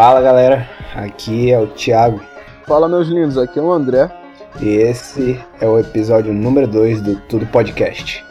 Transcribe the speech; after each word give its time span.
Fala 0.00 0.22
galera, 0.22 0.64
aqui 0.94 1.50
é 1.50 1.58
o 1.58 1.66
Thiago. 1.66 2.20
Fala 2.68 2.88
meus 2.88 3.08
lindos, 3.08 3.36
aqui 3.36 3.58
é 3.58 3.62
o 3.62 3.72
André. 3.72 4.08
E 4.60 4.68
esse 4.68 5.44
é 5.60 5.66
o 5.66 5.76
episódio 5.76 6.32
número 6.32 6.68
2 6.68 7.02
do 7.02 7.20
Tudo 7.22 7.44
Podcast. 7.48 8.24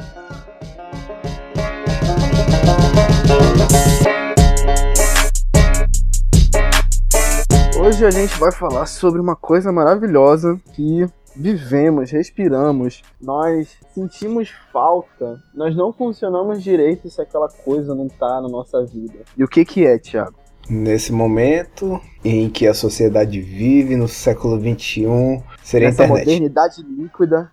Hoje 7.78 8.06
a 8.06 8.12
gente 8.12 8.40
vai 8.40 8.54
falar 8.54 8.86
sobre 8.86 9.20
uma 9.20 9.36
coisa 9.36 9.70
maravilhosa 9.70 10.58
que 10.74 11.06
vivemos, 11.36 12.12
respiramos, 12.12 13.02
nós 13.22 13.78
sentimos 13.94 14.56
falta, 14.72 15.44
nós 15.54 15.76
não 15.76 15.92
funcionamos 15.92 16.64
direito 16.64 17.10
se 17.10 17.22
aquela 17.22 17.50
coisa 17.50 17.94
não 17.94 18.08
tá 18.08 18.40
na 18.40 18.48
nossa 18.48 18.86
vida. 18.86 19.20
E 19.38 19.44
o 19.44 19.50
que 19.50 19.66
que 19.66 19.86
é, 19.86 20.00
Thiago? 20.00 20.47
Nesse 20.70 21.12
momento 21.12 22.00
em 22.24 22.50
que 22.50 22.68
a 22.68 22.74
sociedade 22.74 23.40
vive 23.40 23.96
no 23.96 24.08
século 24.08 24.60
XXI, 24.60 25.42
seria 25.64 25.88
Essa 25.88 26.04
a 26.04 26.06
internet. 26.06 26.26
modernidade 26.26 26.84
líquida 26.84 27.52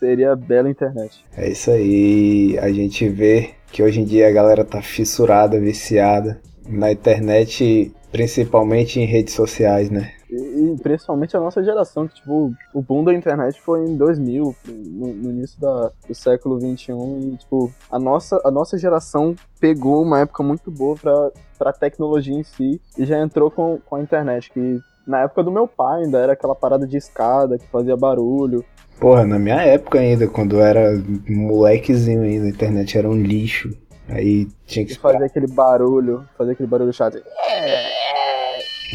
seria 0.00 0.32
a 0.32 0.36
bela 0.36 0.70
internet. 0.70 1.24
É 1.36 1.48
isso 1.48 1.70
aí, 1.70 2.58
a 2.58 2.70
gente 2.70 3.08
vê 3.08 3.50
que 3.70 3.82
hoje 3.82 4.00
em 4.00 4.04
dia 4.04 4.28
a 4.28 4.32
galera 4.32 4.64
tá 4.64 4.80
fissurada, 4.80 5.60
viciada 5.60 6.40
na 6.68 6.90
internet, 6.90 7.92
principalmente 8.10 9.00
em 9.00 9.04
redes 9.04 9.34
sociais, 9.34 9.90
né? 9.90 10.12
E, 10.30 10.34
e 10.72 10.76
principalmente 10.82 11.36
a 11.36 11.40
nossa 11.40 11.62
geração, 11.62 12.08
que 12.08 12.14
tipo, 12.16 12.52
o 12.74 12.82
boom 12.82 13.04
da 13.04 13.14
internet 13.14 13.60
foi 13.60 13.84
em 13.84 13.96
2000, 13.96 14.54
no, 14.66 15.06
no 15.14 15.30
início 15.30 15.60
da, 15.60 15.90
do 16.06 16.14
século 16.14 16.58
21 16.58 17.20
e 17.20 17.36
tipo, 17.36 17.72
a 17.90 17.98
nossa, 17.98 18.40
a 18.44 18.50
nossa 18.50 18.76
geração 18.76 19.34
pegou 19.60 20.02
uma 20.02 20.20
época 20.20 20.42
muito 20.42 20.70
boa 20.70 20.96
pra, 20.96 21.30
pra 21.58 21.72
tecnologia 21.72 22.34
em 22.34 22.42
si 22.42 22.80
e 22.98 23.04
já 23.04 23.20
entrou 23.20 23.50
com, 23.50 23.78
com 23.84 23.96
a 23.96 24.02
internet, 24.02 24.50
que 24.50 24.80
na 25.06 25.22
época 25.22 25.44
do 25.44 25.52
meu 25.52 25.68
pai 25.68 26.02
ainda 26.02 26.18
era 26.18 26.32
aquela 26.32 26.54
parada 26.54 26.86
de 26.86 26.96
escada 26.96 27.58
que 27.58 27.66
fazia 27.68 27.96
barulho. 27.96 28.64
Porra, 28.98 29.24
na 29.24 29.38
minha 29.38 29.60
época 29.62 30.00
ainda, 30.00 30.26
quando 30.26 30.56
eu 30.56 30.64
era 30.64 31.00
molequezinho 31.28 32.22
ainda, 32.22 32.46
a 32.46 32.50
internet 32.50 32.98
era 32.98 33.08
um 33.08 33.16
lixo. 33.20 33.70
Aí 34.08 34.48
tinha 34.66 34.84
que 34.84 34.94
fazia 34.98 35.26
aquele 35.26 35.46
barulho, 35.46 36.26
fazia 36.36 36.52
aquele 36.52 36.68
barulho 36.68 36.92
chato. 36.92 37.20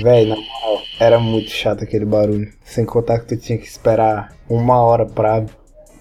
Véi, 0.02 0.25
na 0.25 0.36
moral, 0.36 0.81
era 1.02 1.19
muito 1.19 1.49
chato 1.49 1.83
aquele 1.83 2.05
barulho. 2.05 2.53
Sem 2.63 2.85
contar 2.85 3.19
que 3.19 3.25
tu 3.25 3.35
tinha 3.35 3.57
que 3.57 3.66
esperar 3.66 4.35
uma 4.47 4.80
hora 4.81 5.03
pra 5.03 5.44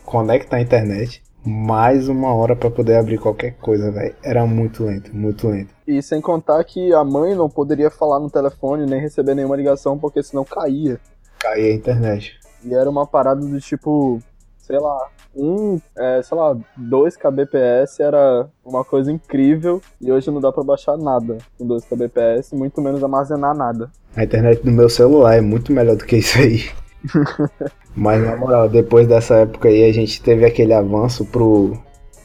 conectar 0.04 0.58
a 0.58 0.60
internet, 0.60 1.22
mais 1.42 2.06
uma 2.06 2.34
hora 2.34 2.54
pra 2.54 2.70
poder 2.70 2.96
abrir 2.96 3.18
qualquer 3.18 3.52
coisa, 3.54 3.90
véi. 3.90 4.14
Era 4.22 4.44
muito 4.44 4.84
lento, 4.84 5.16
muito 5.16 5.48
lento. 5.48 5.74
E 5.86 6.02
sem 6.02 6.20
contar 6.20 6.62
que 6.64 6.92
a 6.92 7.02
mãe 7.02 7.34
não 7.34 7.48
poderia 7.48 7.90
falar 7.90 8.20
no 8.20 8.28
telefone 8.28 8.84
nem 8.84 9.00
receber 9.00 9.34
nenhuma 9.34 9.56
ligação, 9.56 9.98
porque 9.98 10.22
senão 10.22 10.44
caía. 10.44 11.00
Caía 11.38 11.72
a 11.72 11.74
internet. 11.74 12.38
E 12.62 12.74
era 12.74 12.90
uma 12.90 13.06
parada 13.06 13.40
do 13.40 13.58
tipo, 13.58 14.20
sei 14.58 14.78
lá, 14.78 15.08
um, 15.34 15.78
é, 15.96 16.20
sei 16.22 16.36
lá, 16.36 16.56
2 16.76 17.16
kbps 17.16 18.00
era 18.00 18.48
uma 18.64 18.84
coisa 18.84 19.10
incrível 19.12 19.80
e 20.00 20.10
hoje 20.10 20.30
não 20.30 20.40
dá 20.40 20.50
pra 20.52 20.62
baixar 20.64 20.96
nada 20.96 21.38
com 21.58 21.66
2 21.66 21.84
kbps, 21.84 22.52
muito 22.52 22.80
menos 22.80 23.02
armazenar 23.02 23.54
nada. 23.56 23.90
A 24.16 24.24
internet 24.24 24.62
do 24.64 24.72
meu 24.72 24.88
celular 24.88 25.36
é 25.36 25.40
muito 25.40 25.72
melhor 25.72 25.96
do 25.96 26.04
que 26.04 26.16
isso 26.16 26.38
aí. 26.38 26.64
Mas 27.94 28.22
na 28.24 28.36
moral, 28.36 28.68
depois 28.68 29.06
dessa 29.06 29.36
época 29.36 29.68
aí 29.68 29.88
a 29.88 29.92
gente 29.92 30.22
teve 30.22 30.44
aquele 30.44 30.72
avanço 30.72 31.24
pro, 31.24 31.76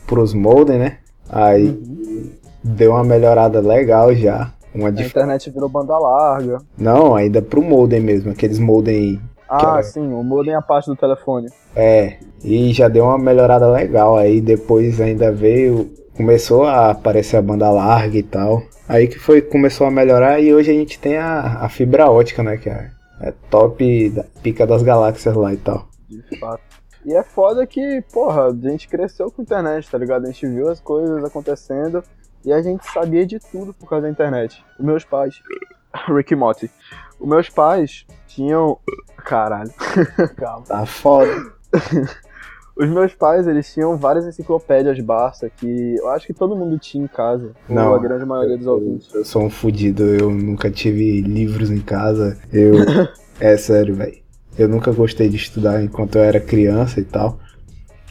pros 0.07 0.33
modem, 0.33 0.77
né? 0.79 0.97
Aí 1.29 1.79
deu 2.63 2.91
uma 2.91 3.03
melhorada 3.03 3.59
legal 3.59 4.13
já. 4.15 4.51
Uma 4.73 4.89
A 4.89 4.91
dif... 4.91 5.07
internet 5.07 5.49
virou 5.49 5.69
banda 5.69 5.97
larga. 5.97 6.57
Não, 6.77 7.15
ainda 7.15 7.41
pro 7.41 7.61
modem 7.61 7.99
mesmo, 8.01 8.31
aqueles 8.31 8.59
modem. 8.59 9.21
Ah, 9.49 9.75
era- 9.75 9.83
sim, 9.83 10.11
o 10.13 10.23
modem 10.23 10.53
é 10.53 10.57
a 10.57 10.61
parte 10.61 10.87
do 10.87 10.95
telefone. 10.95 11.47
É, 11.75 12.17
e 12.45 12.71
já 12.71 12.87
deu 12.87 13.05
uma 13.05 13.17
melhorada 13.17 13.67
legal. 13.67 14.17
Aí 14.17 14.39
depois 14.39 15.01
ainda 15.01 15.31
veio. 15.31 15.91
Começou 16.15 16.63
a 16.63 16.91
aparecer 16.91 17.35
a 17.37 17.41
banda 17.41 17.69
larga 17.69 18.17
e 18.17 18.23
tal. 18.23 18.61
Aí 18.87 19.07
que 19.07 19.19
foi, 19.19 19.41
começou 19.41 19.87
a 19.87 19.91
melhorar 19.91 20.39
e 20.39 20.53
hoje 20.53 20.71
a 20.71 20.73
gente 20.73 20.99
tem 20.99 21.17
a, 21.17 21.57
a 21.59 21.67
fibra 21.67 22.09
ótica, 22.09 22.43
né? 22.43 22.55
Que 22.55 22.69
é, 22.69 22.91
é 23.21 23.33
top 23.49 24.09
da 24.11 24.23
pica 24.43 24.65
das 24.65 24.83
galáxias 24.83 25.35
lá 25.35 25.51
e 25.53 25.57
tal. 25.57 25.89
De 26.07 26.39
fato. 26.39 26.61
E 27.03 27.13
é 27.13 27.23
foda 27.23 27.65
que, 27.67 28.03
porra, 28.13 28.47
a 28.47 28.69
gente 28.69 28.87
cresceu 28.87 29.29
com 29.29 29.41
a 29.41 29.43
internet, 29.43 29.89
tá 29.89 29.97
ligado? 29.97 30.23
A 30.23 30.27
gente 30.27 30.47
viu 30.47 30.69
as 30.69 30.79
coisas 30.79 31.23
acontecendo 31.23 32.03
e 32.45 32.53
a 32.53 32.61
gente 32.61 32.85
sabia 32.91 33.25
de 33.25 33.39
tudo 33.39 33.73
por 33.73 33.89
causa 33.89 34.03
da 34.03 34.11
internet. 34.11 34.63
Os 34.79 34.85
meus 34.85 35.03
pais. 35.03 35.41
Rick 36.07 36.35
Morty. 36.35 36.69
Os 37.19 37.27
meus 37.27 37.49
pais 37.49 38.05
tinham. 38.27 38.77
Caralho. 39.17 39.71
Calma. 40.37 40.65
Tá 40.65 40.85
foda. 40.85 41.31
Os 42.75 42.89
meus 42.89 43.13
pais, 43.13 43.47
eles 43.47 43.73
tinham 43.73 43.95
várias 43.95 44.25
enciclopédias 44.25 44.99
Barça 44.99 45.49
que 45.49 45.95
eu 45.95 46.09
acho 46.09 46.27
que 46.27 46.33
todo 46.33 46.55
mundo 46.55 46.77
tinha 46.77 47.05
em 47.05 47.07
casa. 47.07 47.53
Não. 47.69 47.95
A 47.95 47.99
grande 47.99 48.25
maioria 48.25 48.57
dos 48.57 48.65
Eu, 48.65 48.73
ouvintes. 48.73 49.13
eu 49.13 49.23
sou 49.23 49.43
um 49.43 49.49
fudido, 49.49 50.03
eu 50.03 50.29
nunca 50.29 50.69
tive 50.69 51.21
livros 51.21 51.71
em 51.71 51.79
casa. 51.79 52.37
Eu. 52.51 52.75
é 53.39 53.55
sério, 53.55 53.95
velho. 53.95 54.17
Eu 54.57 54.67
nunca 54.67 54.91
gostei 54.91 55.29
de 55.29 55.37
estudar 55.37 55.81
enquanto 55.83 56.17
eu 56.17 56.23
era 56.23 56.39
criança 56.39 56.99
e 56.99 57.05
tal. 57.05 57.39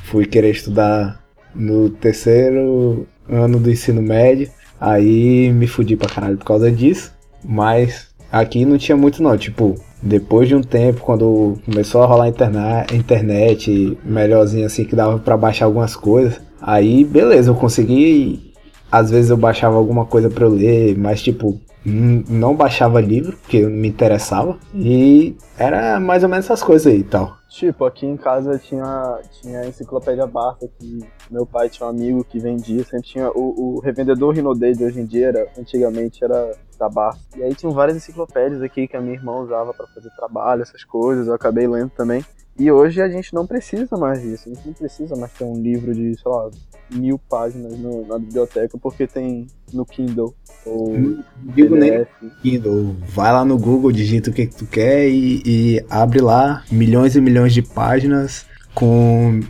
Fui 0.05 0.25
querer 0.27 0.51
estudar 0.51 1.23
no 1.55 1.91
terceiro 1.91 3.07
ano 3.29 3.59
do 3.59 3.71
ensino 3.71 4.01
médio. 4.03 4.51
Aí 4.81 5.51
me 5.53 5.67
fudi 5.67 5.97
pra 5.97 6.09
caralho 6.09 6.39
por 6.39 6.45
causa 6.45 6.71
disso. 6.71 7.13
Mas 7.45 8.09
aqui 8.33 8.65
não 8.65 8.79
tinha 8.79 8.97
muito 8.97 9.23
não. 9.23 9.37
Tipo, 9.37 9.75
depois 10.05 10.47
de 10.47 10.55
um 10.55 10.61
tempo, 10.61 11.01
quando 11.01 11.59
começou 11.65 12.03
a 12.03 12.07
rolar 12.07 12.29
interna 12.29 12.85
internet 12.93 13.97
melhorzinho 14.05 14.67
assim, 14.67 14.85
que 14.85 14.95
dava 14.95 15.19
pra 15.19 15.37
baixar 15.37 15.65
algumas 15.65 15.97
coisas. 15.97 16.41
Aí 16.61 17.05
beleza, 17.05 17.51
eu 17.51 17.55
consegui 17.55 18.53
às 18.93 19.11
vezes 19.11 19.31
eu 19.31 19.37
baixava 19.37 19.77
alguma 19.77 20.05
coisa 20.05 20.31
pra 20.31 20.45
eu 20.45 20.51
ler, 20.51 20.97
mas 20.97 21.21
tipo, 21.21 21.59
não 21.85 22.55
baixava 22.55 23.01
livro, 23.01 23.37
porque 23.39 23.63
não 23.63 23.71
me 23.71 23.89
interessava. 23.89 24.57
E 24.75 25.35
era 25.59 25.99
mais 25.99 26.23
ou 26.23 26.29
menos 26.29 26.45
essas 26.45 26.63
coisas 26.63 26.87
aí 26.87 27.01
e 27.01 27.05
tal. 27.05 27.37
Tipo, 27.55 27.85
aqui 27.85 28.05
em 28.05 28.17
casa 28.17 28.59
tinha, 28.59 29.21
tinha 29.41 29.61
a 29.61 29.67
enciclopédia 29.69 30.27
Barça, 30.27 30.69
que 30.77 30.99
meu 31.31 31.47
pai 31.47 31.69
tinha 31.69 31.87
um 31.87 31.91
amigo 31.91 32.25
que 32.25 32.41
vendia, 32.41 32.83
sempre 32.83 33.03
tinha 33.07 33.31
o, 33.31 33.77
o 33.77 33.81
revendedor 33.81 34.35
Rinodei 34.35 34.73
de 34.73 34.85
hoje 34.85 35.01
em 35.01 35.07
dia, 35.07 35.29
era, 35.29 35.47
antigamente 35.57 36.25
era 36.25 36.51
da 36.77 36.89
Barça. 36.89 37.21
E 37.37 37.45
aí 37.45 37.55
tinham 37.55 37.73
várias 37.73 37.97
enciclopédias 37.97 38.61
aqui 38.61 38.89
que 38.89 38.97
a 38.97 39.01
minha 39.01 39.15
irmã 39.15 39.37
usava 39.37 39.73
pra 39.73 39.87
fazer 39.87 40.11
trabalho, 40.17 40.63
essas 40.63 40.83
coisas, 40.83 41.29
eu 41.29 41.35
acabei 41.35 41.69
lendo 41.69 41.91
também. 41.91 42.25
E 42.59 42.71
hoje 42.71 43.01
a 43.01 43.09
gente 43.09 43.33
não 43.33 43.47
precisa 43.47 43.97
mais 43.97 44.21
disso, 44.21 44.49
a 44.49 44.55
gente 44.55 44.67
não 44.67 44.75
precisa 44.75 45.17
mais 45.17 45.33
ter 45.33 45.45
um 45.45 45.55
livro 45.61 45.93
de, 45.95 46.15
sei 46.15 46.31
lá, 46.31 46.51
mil 46.91 47.19
páginas 47.19 47.77
no- 47.79 48.07
na 48.07 48.19
biblioteca, 48.19 48.79
porque 48.79 49.07
tem 49.09 49.47
no 49.73 49.85
Kindle, 49.85 50.33
ou 50.65 50.97
Não 50.97 51.25
digo 51.43 51.75
nem. 51.75 52.07
Kindle. 52.43 52.95
Vai 53.09 53.33
lá 53.33 53.45
no 53.45 53.59
Google, 53.59 53.91
digita 53.91 54.31
o 54.31 54.33
que, 54.33 54.47
que 54.47 54.55
tu 54.55 54.67
quer 54.67 55.09
e, 55.09 55.43
e 55.45 55.85
abre 55.91 56.21
lá 56.21 56.63
milhões 56.71 57.17
e 57.17 57.21
milhões 57.21 57.44
de 57.53 57.63
páginas 57.63 58.47
com 58.75 59.41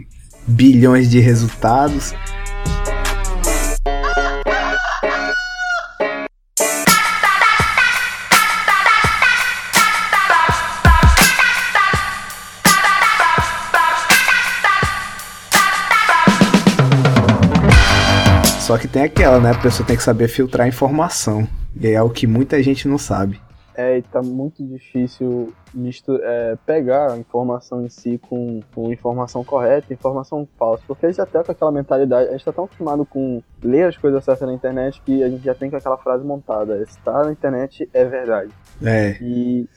bilhões 0.47 1.11
de 1.11 1.21
resultados. 1.21 2.15
Só 18.61 18.79
que 18.79 18.89
tem 18.89 19.03
aquela, 19.03 19.39
né? 19.39 19.51
A 19.51 19.55
pessoa 19.55 19.87
tem 19.87 19.95
que 19.95 20.03
saber 20.03 20.27
filtrar 20.27 20.67
informação. 20.67 21.47
E 21.79 21.89
é 21.89 22.01
o 22.01 22.09
que 22.09 22.27
muita 22.27 22.63
gente 22.63 22.89
não 22.89 22.97
sabe. 22.97 23.39
É, 23.77 23.99
e 23.99 24.03
tá 24.03 24.23
muito 24.23 24.65
difícil 24.65 25.53
mistu 25.73 26.17
é, 26.23 26.57
pegar 26.65 27.13
a 27.13 27.19
informação 27.19 27.85
em 27.85 27.89
si 27.89 28.19
com, 28.19 28.61
com 28.75 28.93
informação 28.93 29.43
correta 29.43 29.89
e 29.91 29.95
informação 29.95 30.47
falsa. 30.57 30.85
Porque 30.87 31.07
a 31.07 31.09
gente 31.09 31.17
já 31.17 31.27
tá 31.27 31.43
com 31.43 31.51
aquela 31.51 31.73
mentalidade, 31.73 32.29
a 32.29 32.33
gente 32.33 32.45
tá 32.45 32.53
tão 32.53 32.65
acostumado 32.65 33.05
com 33.05 33.43
ler 33.63 33.89
as 33.89 33.97
coisas 33.97 34.25
certas 34.25 34.47
na 34.47 34.55
internet 34.55 35.03
que 35.03 35.23
a 35.23 35.29
gente 35.29 35.45
já 35.45 35.55
tem 35.55 35.71
com 35.71 35.77
aquela 35.77 35.99
frase 35.99 36.25
montada. 36.25 36.81
Está 36.83 37.25
na 37.25 37.33
internet 37.33 37.89
é 37.93 38.05
verdade. 38.05 38.53
É. 38.83 39.17
E 39.21 39.69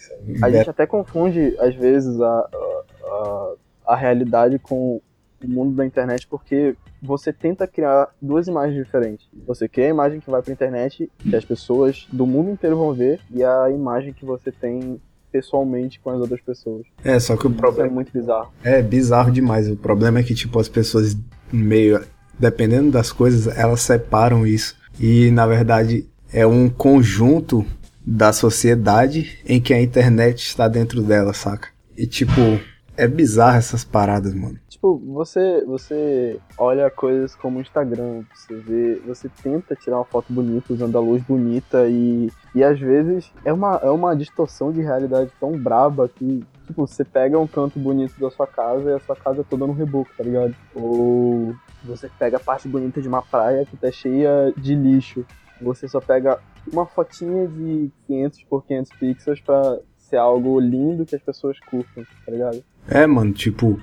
a 0.41 0.50
gente 0.50 0.69
até 0.69 0.85
confunde, 0.85 1.55
às 1.59 1.73
vezes, 1.73 2.21
a, 2.21 2.27
a, 2.29 2.83
a, 3.03 3.53
a 3.88 3.95
realidade 3.95 4.59
com 4.59 5.01
o 5.44 5.48
mundo 5.48 5.75
da 5.75 5.86
internet 5.86 6.28
porque 6.28 6.75
você 7.01 7.31
tenta 7.31 7.68
criar 7.68 8.10
duas 8.22 8.48
imagens 8.48 8.75
diferentes. 8.84 9.28
Você 9.45 9.68
cria 9.68 9.88
a 9.88 9.89
imagem 9.89 10.19
que 10.19 10.30
vai 10.30 10.42
pra 10.42 10.54
internet, 10.54 11.10
que 11.19 11.36
as 11.36 11.45
pessoas 11.45 12.07
do 12.12 12.25
mundo 12.25 12.50
inteiro 12.50 12.78
vão 12.78 12.94
ver, 12.94 13.19
e 13.31 13.44
a 13.44 13.69
imagem 13.69 14.13
que 14.13 14.25
você 14.25 14.51
tem 14.51 15.00
pessoalmente 15.31 16.00
com 16.00 16.10
as 16.10 16.19
outras 16.19 16.42
pessoas. 16.42 16.86
É, 17.04 17.19
só 17.19 17.36
que 17.38 17.45
o 17.45 17.50
Isso 17.50 17.57
é 17.57 17.62
problema 17.62 17.92
muito 17.92 18.12
bizarro. 18.12 18.51
é 18.63 18.81
bizarro 18.81 19.31
demais. 19.31 19.69
O 19.69 19.75
problema 19.75 20.19
é 20.19 20.24
que, 20.24 20.34
tipo, 20.34 20.60
as 20.60 20.69
pessoas 20.69 21.16
meio. 21.51 22.04
Dependendo 22.39 22.92
das 22.92 23.12
coisas, 23.12 23.48
elas 23.57 23.81
separam 23.81 24.45
isso. 24.45 24.75
E, 25.00 25.31
na 25.31 25.45
verdade, 25.48 26.07
é 26.31 26.45
um 26.45 26.69
conjunto 26.69 27.66
da 28.06 28.31
sociedade 28.31 29.39
em 29.45 29.60
que 29.60 29.74
a 29.74 29.81
internet 29.81 30.39
está 30.45 30.68
dentro 30.68 31.01
dela, 31.01 31.34
saca? 31.34 31.69
E 31.98 32.06
tipo, 32.07 32.60
é 32.97 33.07
bizarro 33.07 33.57
essas 33.57 33.85
paradas, 33.85 34.33
mano. 34.33 34.59
Tipo, 34.67 34.97
você, 35.13 35.63
você 35.65 36.39
olha 36.57 36.89
coisas 36.89 37.35
como 37.35 37.59
o 37.59 37.61
Instagram, 37.61 38.23
você 38.33 38.55
vê, 38.55 39.01
você 39.05 39.29
tenta 39.41 39.75
tirar 39.75 39.97
uma 39.97 40.05
foto 40.05 40.33
bonita 40.33 40.73
usando 40.73 40.97
a 40.97 41.01
luz 41.01 41.21
bonita 41.23 41.88
e, 41.88 42.31
e 42.53 42.63
às 42.63 42.79
vezes 42.79 43.31
é 43.45 43.53
uma, 43.53 43.79
é 43.83 43.89
uma 43.89 44.15
distorção 44.15 44.71
de 44.71 44.81
realidade 44.81 45.31
tão 45.39 45.51
braba 45.51 46.09
que, 46.09 46.44
tipo, 46.65 46.88
você 46.88 47.05
pega 47.05 47.39
um 47.39 47.47
canto 47.47 47.79
bonito 47.79 48.19
da 48.19 48.31
sua 48.31 48.47
casa 48.47 48.89
e 48.89 48.94
a 48.94 49.00
sua 49.00 49.15
casa 49.15 49.41
é 49.41 49.43
toda 49.43 49.67
no 49.67 49.73
reboco, 49.73 50.09
tá 50.17 50.23
ligado? 50.23 50.55
Ou 50.73 51.55
você 51.83 52.09
pega 52.17 52.38
a 52.38 52.41
parte 52.41 52.67
bonita 52.67 53.01
de 53.01 53.07
uma 53.07 53.21
praia 53.21 53.65
que 53.65 53.77
tá 53.77 53.91
cheia 53.91 54.51
de 54.57 54.75
lixo. 54.75 55.25
Você 55.61 55.88
só 55.88 56.00
pega 56.00 56.39
uma 56.71 56.85
fotinha 56.85 57.47
de 57.47 57.91
500 58.07 58.43
por 58.43 58.65
500 58.65 58.91
pixels 59.00 59.41
pra 59.41 59.79
ser 59.97 60.17
algo 60.17 60.59
lindo 60.59 61.05
que 61.05 61.15
as 61.15 61.21
pessoas 61.21 61.59
curtam, 61.59 62.03
tá 62.25 62.31
ligado? 62.31 62.63
É, 62.88 63.06
mano, 63.06 63.34
tipo, 63.34 63.80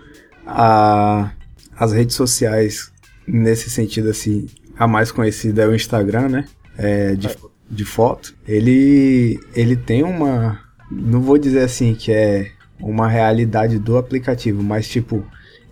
a, 0.47 1.31
as 1.77 1.93
redes 1.93 2.17
sociais, 2.17 2.93
nesse 3.27 3.71
sentido 3.71 4.11
assim, 4.11 4.47
a 4.77 4.87
mais 4.87 5.11
conhecida 5.11 5.63
é 5.63 5.67
o 5.67 5.75
Instagram, 5.75 6.29
né? 6.29 6.45
É, 6.77 7.15
de, 7.15 7.29
de 7.71 7.85
foto. 7.85 8.35
Ele, 8.47 9.39
ele 9.55 9.77
tem 9.77 10.03
uma. 10.03 10.61
Não 10.91 11.21
vou 11.21 11.39
dizer 11.39 11.61
assim 11.61 11.95
que 11.95 12.13
é 12.13 12.51
uma 12.81 13.09
realidade 13.09 13.79
do 13.79 13.97
aplicativo, 13.97 14.63
mas 14.63 14.89
tipo, 14.89 15.25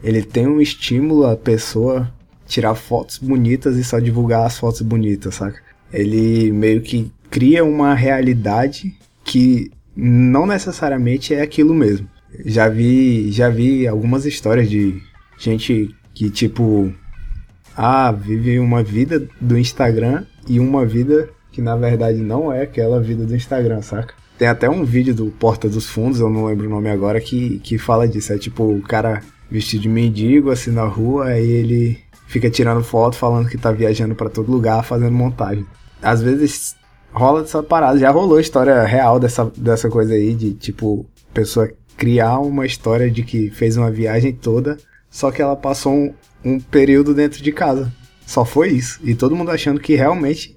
ele 0.02 0.22
tem 0.22 0.46
um 0.46 0.60
estímulo 0.60 1.26
a 1.26 1.36
pessoa 1.36 2.12
tirar 2.46 2.74
fotos 2.74 3.18
bonitas 3.18 3.76
e 3.76 3.84
só 3.84 3.98
divulgar 3.98 4.46
as 4.46 4.58
fotos 4.58 4.82
bonitas, 4.82 5.36
saca? 5.36 5.60
Ele 5.92 6.50
meio 6.52 6.80
que 6.80 7.10
cria 7.30 7.64
uma 7.64 7.94
realidade 7.94 8.94
que 9.24 9.70
não 9.94 10.46
necessariamente 10.46 11.34
é 11.34 11.42
aquilo 11.42 11.74
mesmo. 11.74 12.08
Já 12.44 12.68
vi, 12.68 13.30
já 13.30 13.48
vi 13.48 13.86
algumas 13.86 14.24
histórias 14.24 14.68
de 14.68 15.02
gente 15.38 15.94
que 16.14 16.30
tipo 16.30 16.92
ah, 17.76 18.12
vive 18.12 18.58
uma 18.58 18.82
vida 18.82 19.26
do 19.40 19.58
Instagram 19.58 20.24
e 20.48 20.60
uma 20.60 20.84
vida 20.84 21.28
que 21.50 21.60
na 21.60 21.76
verdade 21.76 22.18
não 22.18 22.52
é 22.52 22.62
aquela 22.62 23.00
vida 23.00 23.24
do 23.24 23.34
Instagram, 23.34 23.82
saca? 23.82 24.14
Tem 24.38 24.48
até 24.48 24.68
um 24.68 24.84
vídeo 24.84 25.14
do 25.14 25.26
Porta 25.26 25.68
dos 25.68 25.86
Fundos, 25.88 26.18
eu 26.18 26.30
não 26.30 26.46
lembro 26.46 26.66
o 26.66 26.70
nome 26.70 26.90
agora, 26.90 27.20
que, 27.20 27.58
que 27.60 27.78
fala 27.78 28.08
disso. 28.08 28.32
É 28.32 28.38
tipo 28.38 28.64
o 28.64 28.82
cara 28.82 29.22
vestido 29.50 29.82
de 29.82 29.88
mendigo 29.88 30.50
assim 30.50 30.70
na 30.70 30.84
rua, 30.84 31.26
aí 31.26 31.48
ele 31.48 31.98
fica 32.26 32.48
tirando 32.50 32.82
foto 32.82 33.16
falando 33.16 33.48
que 33.48 33.58
tá 33.58 33.70
viajando 33.70 34.14
para 34.14 34.30
todo 34.30 34.50
lugar, 34.50 34.82
fazendo 34.82 35.12
montagem. 35.12 35.66
Às 36.00 36.22
vezes 36.22 36.74
rola 37.12 37.42
essa 37.42 37.62
parada, 37.62 37.98
já 37.98 38.10
rolou 38.10 38.40
história 38.40 38.82
real 38.84 39.20
dessa, 39.20 39.44
dessa 39.56 39.88
coisa 39.88 40.14
aí, 40.14 40.34
de 40.34 40.54
tipo, 40.54 41.06
pessoa 41.34 41.70
criar 42.02 42.40
uma 42.40 42.66
história 42.66 43.08
de 43.08 43.22
que 43.22 43.48
fez 43.48 43.76
uma 43.76 43.88
viagem 43.88 44.32
toda, 44.32 44.76
só 45.08 45.30
que 45.30 45.40
ela 45.40 45.54
passou 45.54 45.92
um, 45.92 46.12
um 46.44 46.58
período 46.58 47.14
dentro 47.14 47.40
de 47.40 47.52
casa. 47.52 47.92
Só 48.26 48.44
foi 48.44 48.70
isso. 48.70 48.98
E 49.04 49.14
todo 49.14 49.36
mundo 49.36 49.52
achando 49.52 49.78
que 49.78 49.94
realmente 49.94 50.52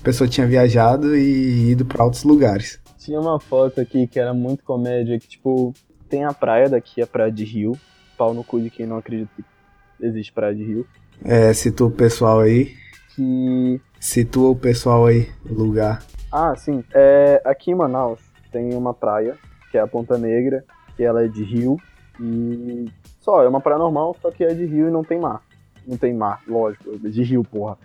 a 0.00 0.02
pessoa 0.02 0.26
tinha 0.26 0.46
viajado 0.46 1.14
e 1.14 1.72
ido 1.72 1.84
para 1.84 2.02
outros 2.02 2.24
lugares. 2.24 2.80
Tinha 2.96 3.20
uma 3.20 3.38
foto 3.38 3.82
aqui 3.82 4.06
que 4.06 4.18
era 4.18 4.32
muito 4.32 4.64
comédia, 4.64 5.18
que 5.18 5.28
tipo, 5.28 5.74
tem 6.08 6.24
a 6.24 6.32
praia 6.32 6.70
daqui, 6.70 7.02
a 7.02 7.06
praia 7.06 7.30
de 7.30 7.44
Rio. 7.44 7.78
Pau 8.16 8.32
no 8.32 8.42
cu 8.42 8.58
de 8.58 8.70
quem 8.70 8.86
não 8.86 8.96
acredita 8.96 9.30
que 9.36 10.06
existe 10.06 10.32
praia 10.32 10.54
de 10.54 10.64
Rio. 10.64 10.86
É, 11.22 11.52
citou 11.52 11.88
o 11.88 11.92
pessoal 11.92 12.40
aí. 12.40 12.74
Que. 13.14 13.78
Situa 14.00 14.48
o 14.48 14.56
pessoal 14.56 15.04
aí, 15.04 15.28
o 15.44 15.52
lugar. 15.52 16.02
Ah, 16.32 16.56
sim. 16.56 16.82
É, 16.94 17.42
aqui 17.44 17.72
em 17.72 17.74
Manaus 17.74 18.20
tem 18.50 18.72
uma 18.72 18.94
praia, 18.94 19.36
que 19.70 19.76
é 19.76 19.82
a 19.82 19.86
Ponta 19.86 20.16
Negra, 20.16 20.64
que 20.98 21.04
ela 21.04 21.24
é 21.24 21.28
de 21.28 21.44
rio. 21.44 21.76
E. 22.20 22.90
Só, 23.20 23.42
é 23.42 23.48
uma 23.48 23.60
praia 23.60 23.78
normal, 23.78 24.16
só 24.20 24.32
que 24.32 24.42
é 24.42 24.52
de 24.52 24.66
rio 24.66 24.88
e 24.88 24.90
não 24.90 25.04
tem 25.04 25.20
mar. 25.20 25.42
Não 25.86 25.96
tem 25.96 26.12
mar, 26.12 26.42
lógico, 26.46 26.90
é 26.92 27.08
de 27.08 27.22
rio, 27.22 27.44
porra. 27.44 27.78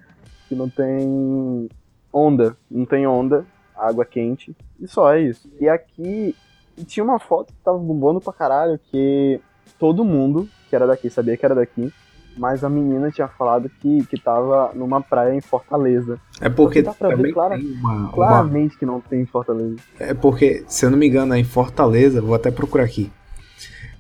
Que 0.50 0.56
não 0.56 0.68
tem 0.68 1.70
onda. 2.12 2.58
Não 2.70 2.86
tem 2.86 3.06
onda, 3.06 3.46
água 3.76 4.04
quente. 4.04 4.56
E 4.80 4.88
só 4.88 5.14
é 5.14 5.22
isso. 5.22 5.48
E 5.62 5.70
aqui 5.70 6.36
e 6.76 6.84
tinha 6.84 7.04
uma 7.04 7.20
foto 7.20 7.54
que 7.54 7.60
tava 7.64 7.78
bombando 7.78 8.20
pra 8.20 8.34
caralho, 8.34 8.80
que 8.80 9.40
todo 9.78 10.04
mundo 10.04 10.50
que 10.68 10.76
era 10.76 10.88
daqui 10.88 11.08
sabia 11.08 11.38
que 11.38 11.46
era 11.46 11.54
daqui 11.54 11.94
mas 12.38 12.64
a 12.64 12.70
menina 12.70 13.12
tinha 13.12 13.28
falado 13.28 13.70
que, 13.80 14.06
que 14.06 14.20
tava 14.20 14.72
numa 14.74 15.02
praia 15.02 15.36
em 15.36 15.42
Fortaleza. 15.42 16.20
É 16.42 16.50
porque 16.50 16.82
dá 16.82 16.94
pra 16.94 17.16
ver 17.16 17.34
clara, 17.34 17.58
uma, 17.58 18.12
claramente 18.12 18.74
uma... 18.74 18.80
que 18.80 18.86
não 18.86 19.02
tem 19.02 19.22
em 19.22 19.26
Fortaleza. 19.26 19.78
É 20.00 20.14
porque, 20.14 20.64
se 20.68 20.86
eu 20.86 20.92
não 20.92 20.98
me 20.98 21.08
engano, 21.08 21.34
é 21.34 21.40
em 21.40 21.44
Fortaleza, 21.44 22.22
vou 22.22 22.36
até 22.36 22.52
procurar 22.52 22.84
aqui. 22.84 23.12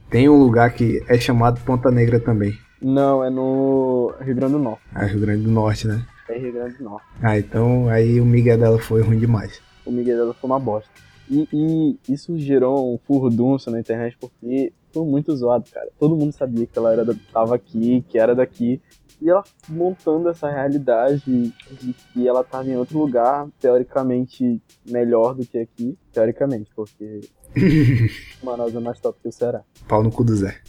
Tem 0.09 0.29
um 0.29 0.37
lugar 0.37 0.73
que 0.73 1.03
é 1.07 1.17
chamado 1.17 1.59
Ponta 1.61 1.89
Negra 1.89 2.19
também. 2.19 2.57
Não, 2.81 3.23
é 3.23 3.29
no 3.29 4.13
Rio 4.19 4.35
Grande 4.35 4.53
do 4.53 4.59
Norte. 4.59 4.81
Ah, 4.93 5.05
Rio 5.05 5.21
Grande 5.21 5.43
do 5.43 5.51
Norte, 5.51 5.87
né? 5.87 6.05
É 6.29 6.37
Rio 6.37 6.53
Grande 6.53 6.77
do 6.77 6.83
Norte. 6.83 7.05
Ah, 7.21 7.37
então 7.37 7.87
aí 7.87 8.19
o 8.19 8.25
Miguel 8.25 8.57
dela 8.57 8.77
foi 8.77 9.01
ruim 9.01 9.17
demais. 9.17 9.61
O 9.85 9.91
Miguel 9.91 10.17
dela 10.17 10.33
foi 10.33 10.49
uma 10.49 10.59
bosta. 10.59 10.89
E, 11.29 11.47
e 11.51 11.97
isso 12.13 12.37
gerou 12.37 12.93
um 12.93 12.97
furdunço 12.97 13.71
na 13.71 13.79
internet 13.79 14.17
porque 14.19 14.73
foi 14.93 15.05
muito 15.05 15.35
zoado, 15.35 15.65
cara. 15.71 15.89
Todo 15.99 16.15
mundo 16.15 16.31
sabia 16.31 16.67
que 16.67 16.77
ela 16.77 16.93
era 16.93 17.03
da, 17.03 17.15
tava 17.33 17.55
aqui, 17.55 18.05
que 18.07 18.19
era 18.19 18.35
daqui. 18.35 18.79
E 19.19 19.29
ela 19.29 19.43
montando 19.67 20.29
essa 20.29 20.49
realidade 20.49 21.53
de 21.71 21.93
que 22.13 22.27
ela 22.27 22.43
tava 22.43 22.69
em 22.69 22.77
outro 22.77 22.99
lugar, 22.99 23.47
teoricamente 23.59 24.61
melhor 24.87 25.33
do 25.33 25.45
que 25.45 25.57
aqui. 25.57 25.97
Teoricamente, 26.11 26.69
porque 26.75 27.21
Manaus 28.43 28.75
é 28.75 28.79
mais 28.79 28.99
top 28.99 29.17
que 29.21 29.29
o 29.29 29.31
Ceará. 29.31 29.61
Pau 29.87 30.03
no 30.03 30.11
cu 30.11 30.23
do 30.23 30.35
Zé. 30.35 30.59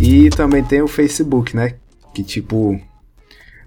E 0.00 0.30
também 0.30 0.64
tem 0.64 0.80
o 0.80 0.88
Facebook, 0.88 1.54
né? 1.54 1.76
Que 2.12 2.22
tipo 2.22 2.80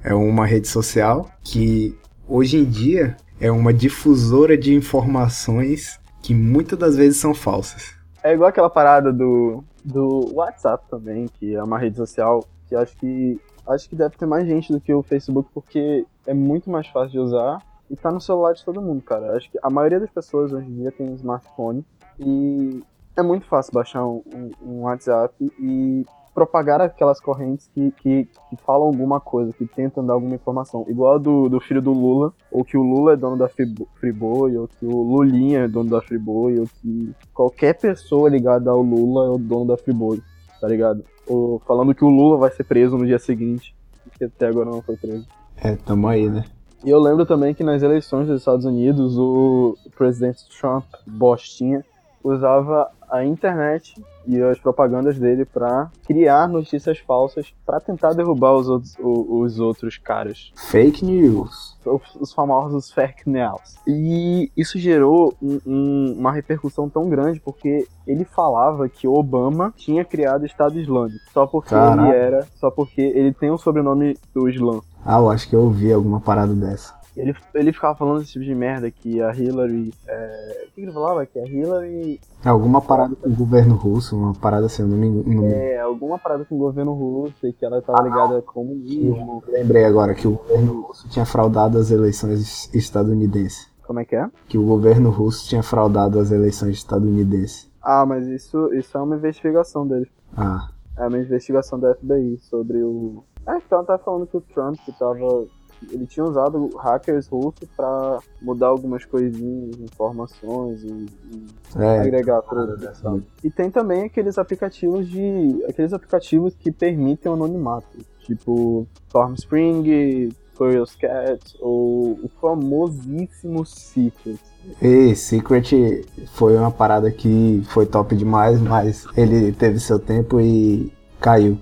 é 0.03 0.13
uma 0.13 0.45
rede 0.45 0.67
social 0.67 1.29
que 1.41 1.97
hoje 2.27 2.57
em 2.57 2.65
dia 2.65 3.15
é 3.39 3.51
uma 3.51 3.73
difusora 3.73 4.57
de 4.57 4.73
informações 4.73 5.99
que 6.21 6.33
muitas 6.33 6.77
das 6.77 6.95
vezes 6.95 7.17
são 7.17 7.33
falsas. 7.33 7.93
É 8.23 8.33
igual 8.33 8.49
aquela 8.49 8.69
parada 8.69 9.11
do, 9.11 9.63
do 9.83 10.33
WhatsApp 10.33 10.85
também, 10.89 11.27
que 11.39 11.53
é 11.53 11.63
uma 11.63 11.77
rede 11.77 11.97
social 11.97 12.45
que 12.67 12.75
acho 12.75 12.95
que 12.97 13.39
acho 13.67 13.89
que 13.89 13.95
deve 13.95 14.17
ter 14.17 14.25
mais 14.25 14.45
gente 14.45 14.71
do 14.71 14.79
que 14.79 14.93
o 14.93 15.03
Facebook 15.03 15.49
porque 15.53 16.05
é 16.25 16.33
muito 16.33 16.69
mais 16.69 16.87
fácil 16.87 17.11
de 17.11 17.19
usar 17.19 17.61
e 17.89 17.95
tá 17.95 18.11
no 18.11 18.19
celular 18.19 18.53
de 18.53 18.63
todo 18.63 18.81
mundo, 18.81 19.01
cara. 19.01 19.35
Acho 19.35 19.49
que 19.51 19.59
a 19.61 19.69
maioria 19.69 19.99
das 19.99 20.09
pessoas 20.09 20.51
hoje 20.51 20.67
em 20.67 20.75
dia 20.75 20.91
tem 20.91 21.09
um 21.09 21.15
smartphone 21.15 21.85
e 22.19 22.81
é 23.15 23.21
muito 23.21 23.45
fácil 23.45 23.73
baixar 23.73 24.05
um, 24.05 24.21
um, 24.33 24.51
um 24.61 24.81
WhatsApp 24.81 25.35
e 25.59 26.05
propagar 26.33 26.81
aquelas 26.81 27.19
correntes 27.19 27.69
que, 27.73 27.91
que, 27.91 28.25
que, 28.49 28.57
falam 28.65 28.87
alguma 28.87 29.19
coisa, 29.19 29.53
que 29.53 29.65
tentam 29.65 30.05
dar 30.05 30.13
alguma 30.13 30.35
informação. 30.35 30.85
Igual 30.87 31.15
a 31.15 31.17
do, 31.17 31.47
do 31.47 31.59
filho 31.59 31.81
do 31.81 31.91
Lula, 31.91 32.33
ou 32.51 32.63
que 32.63 32.75
o 32.75 32.81
Lula 32.81 33.13
é 33.13 33.15
dono 33.15 33.37
da 33.37 33.47
Friboi, 33.47 34.57
ou 34.57 34.67
que 34.67 34.85
o 34.85 35.01
Lulinha 35.01 35.61
é 35.61 35.67
dono 35.67 35.89
da 35.89 36.01
Friboi, 36.01 36.59
ou 36.59 36.67
que 36.81 37.13
qualquer 37.33 37.79
pessoa 37.79 38.29
ligada 38.29 38.71
ao 38.71 38.81
Lula 38.81 39.27
é 39.27 39.29
o 39.29 39.37
dono 39.37 39.65
da 39.65 39.77
Friboi, 39.77 40.21
tá 40.59 40.67
ligado? 40.67 41.03
Ou 41.27 41.59
falando 41.59 41.93
que 41.93 42.03
o 42.03 42.09
Lula 42.09 42.37
vai 42.37 42.51
ser 42.51 42.63
preso 42.63 42.97
no 42.97 43.05
dia 43.05 43.19
seguinte, 43.19 43.75
que 44.17 44.25
até 44.25 44.47
agora 44.47 44.69
não 44.69 44.81
foi 44.81 44.97
preso. 44.97 45.27
É, 45.57 45.75
tamo 45.75 46.07
aí, 46.07 46.29
né? 46.29 46.43
E 46.83 46.89
eu 46.89 46.99
lembro 46.99 47.25
também 47.25 47.53
que 47.53 47.63
nas 47.63 47.81
eleições 47.81 48.27
dos 48.27 48.39
Estados 48.39 48.65
Unidos, 48.65 49.17
o 49.17 49.77
presidente 49.95 50.43
Trump, 50.59 50.83
Bostinha, 51.07 51.85
usava 52.21 52.89
a 53.09 53.23
internet 53.23 53.95
e 54.25 54.41
as 54.41 54.59
propagandas 54.59 55.17
dele 55.17 55.45
para 55.45 55.89
criar 56.05 56.47
notícias 56.47 56.99
falsas 56.99 57.53
para 57.65 57.79
tentar 57.79 58.13
derrubar 58.13 58.53
os 58.53 58.69
outros, 58.69 58.95
os, 58.99 59.59
outros 59.59 59.97
caras. 59.97 60.51
Fake 60.55 61.03
news. 61.03 61.77
Os, 62.19 62.31
famosos 62.33 62.91
fake 62.91 63.29
news. 63.29 63.75
E 63.85 64.51
isso 64.55 64.79
gerou 64.79 65.33
um, 65.41 65.59
um, 65.65 66.15
uma 66.17 66.31
repercussão 66.31 66.89
tão 66.89 67.09
grande 67.09 67.39
porque 67.39 67.87
ele 68.07 68.23
falava 68.23 68.87
que 68.87 69.07
Obama 69.07 69.73
tinha 69.75 70.05
criado 70.05 70.43
o 70.43 70.45
Estado 70.45 70.79
Islâmico 70.79 71.19
só 71.33 71.45
porque 71.45 71.69
Caraca. 71.69 72.01
ele 72.07 72.17
era, 72.17 72.47
só 72.55 72.71
porque 72.71 73.01
ele 73.01 73.33
tem 73.33 73.51
o 73.51 73.57
sobrenome 73.57 74.17
do 74.33 74.49
Islã. 74.49 74.79
Ah, 75.05 75.17
eu 75.19 75.29
acho 75.29 75.49
que 75.49 75.55
eu 75.55 75.61
ouvi 75.61 75.91
alguma 75.91 76.21
parada 76.21 76.53
dessa. 76.53 77.02
Ele, 77.15 77.35
ele 77.53 77.71
ficava 77.71 77.95
falando 77.95 78.21
esse 78.21 78.31
tipo 78.31 78.45
de 78.45 78.55
merda 78.55 78.89
que 78.89 79.21
a 79.21 79.33
Hillary. 79.33 79.93
É... 80.07 80.65
O 80.67 80.71
que 80.73 80.81
ele 80.81 80.91
falava? 80.91 81.25
Que 81.25 81.39
a 81.39 81.45
Hillary. 81.45 82.19
Alguma 82.43 82.81
parada 82.81 83.15
com 83.15 83.29
o 83.29 83.35
governo 83.35 83.75
russo, 83.75 84.17
uma 84.17 84.33
parada 84.33 84.65
assim, 84.65 84.81
eu 84.81 84.87
não 84.87 84.97
me 84.97 85.07
engano. 85.07 85.47
É, 85.47 85.79
alguma 85.79 86.17
parada 86.17 86.43
com 86.45 86.55
o 86.55 86.57
governo 86.57 86.93
russo 86.93 87.47
e 87.47 87.53
que 87.53 87.63
ela 87.63 87.79
estava 87.79 88.01
ah, 88.01 88.03
ligada 88.03 88.35
ao 88.35 88.41
comunismo. 88.41 89.43
Lembrei 89.47 89.85
agora 89.85 90.15
que 90.15 90.27
o 90.27 90.33
governo 90.33 90.81
russo 90.81 91.07
tinha 91.09 91.25
fraudado 91.25 91.77
as 91.77 91.91
eleições 91.91 92.73
estadunidenses. 92.73 93.71
Como 93.85 93.99
é 93.99 94.05
que 94.05 94.15
é? 94.15 94.27
Que 94.47 94.57
o 94.57 94.65
governo 94.65 95.09
russo 95.09 95.47
tinha 95.47 95.61
fraudado 95.61 96.19
as 96.19 96.31
eleições 96.31 96.77
estadunidenses. 96.77 97.69
Ah, 97.81 98.05
mas 98.05 98.25
isso, 98.27 98.73
isso 98.73 98.97
é 98.97 99.01
uma 99.01 99.15
investigação 99.15 99.85
deles. 99.85 100.07
Ah, 100.35 100.69
É 100.97 101.07
uma 101.07 101.17
investigação 101.19 101.79
da 101.79 101.93
FBI 101.95 102.39
sobre 102.41 102.81
o. 102.81 103.23
É, 103.45 103.57
então 103.57 103.83
tá 103.83 103.97
falando 103.97 104.25
que 104.25 104.37
o 104.37 104.41
Trump 104.41 104.77
que 104.85 104.91
tava. 104.97 105.45
Ele 105.91 106.05
tinha 106.05 106.25
usado 106.25 106.69
hackers 106.77 107.27
russos 107.27 107.69
pra 107.75 108.19
mudar 108.41 108.67
algumas 108.67 109.05
coisinhas, 109.05 109.79
informações 109.79 110.83
e, 110.83 111.05
e 111.31 111.47
é. 111.77 111.99
agregar 111.99 112.41
tudo. 112.41 113.23
E 113.43 113.49
tem 113.49 113.69
também 113.69 114.03
aqueles 114.03 114.37
aplicativos 114.37 115.07
de. 115.07 115.63
aqueles 115.67 115.93
aplicativos 115.93 116.55
que 116.55 116.71
permitem 116.71 117.31
o 117.31 117.35
anonimato. 117.35 117.97
Tipo 118.19 118.87
Storm 119.09 119.33
Spring, 119.33 120.29
Curious 120.55 120.95
Cat 120.95 121.57
ou 121.59 122.19
o 122.23 122.29
famosíssimo 122.39 123.65
Secret. 123.65 124.39
E 124.81 125.15
Secret 125.15 126.05
foi 126.33 126.55
uma 126.55 126.71
parada 126.71 127.11
que 127.11 127.61
foi 127.69 127.85
top 127.85 128.15
demais, 128.15 128.61
mas 128.61 129.05
ele 129.17 129.51
teve 129.51 129.79
seu 129.79 129.99
tempo 129.99 130.39
e 130.39 130.91
caiu. 131.19 131.57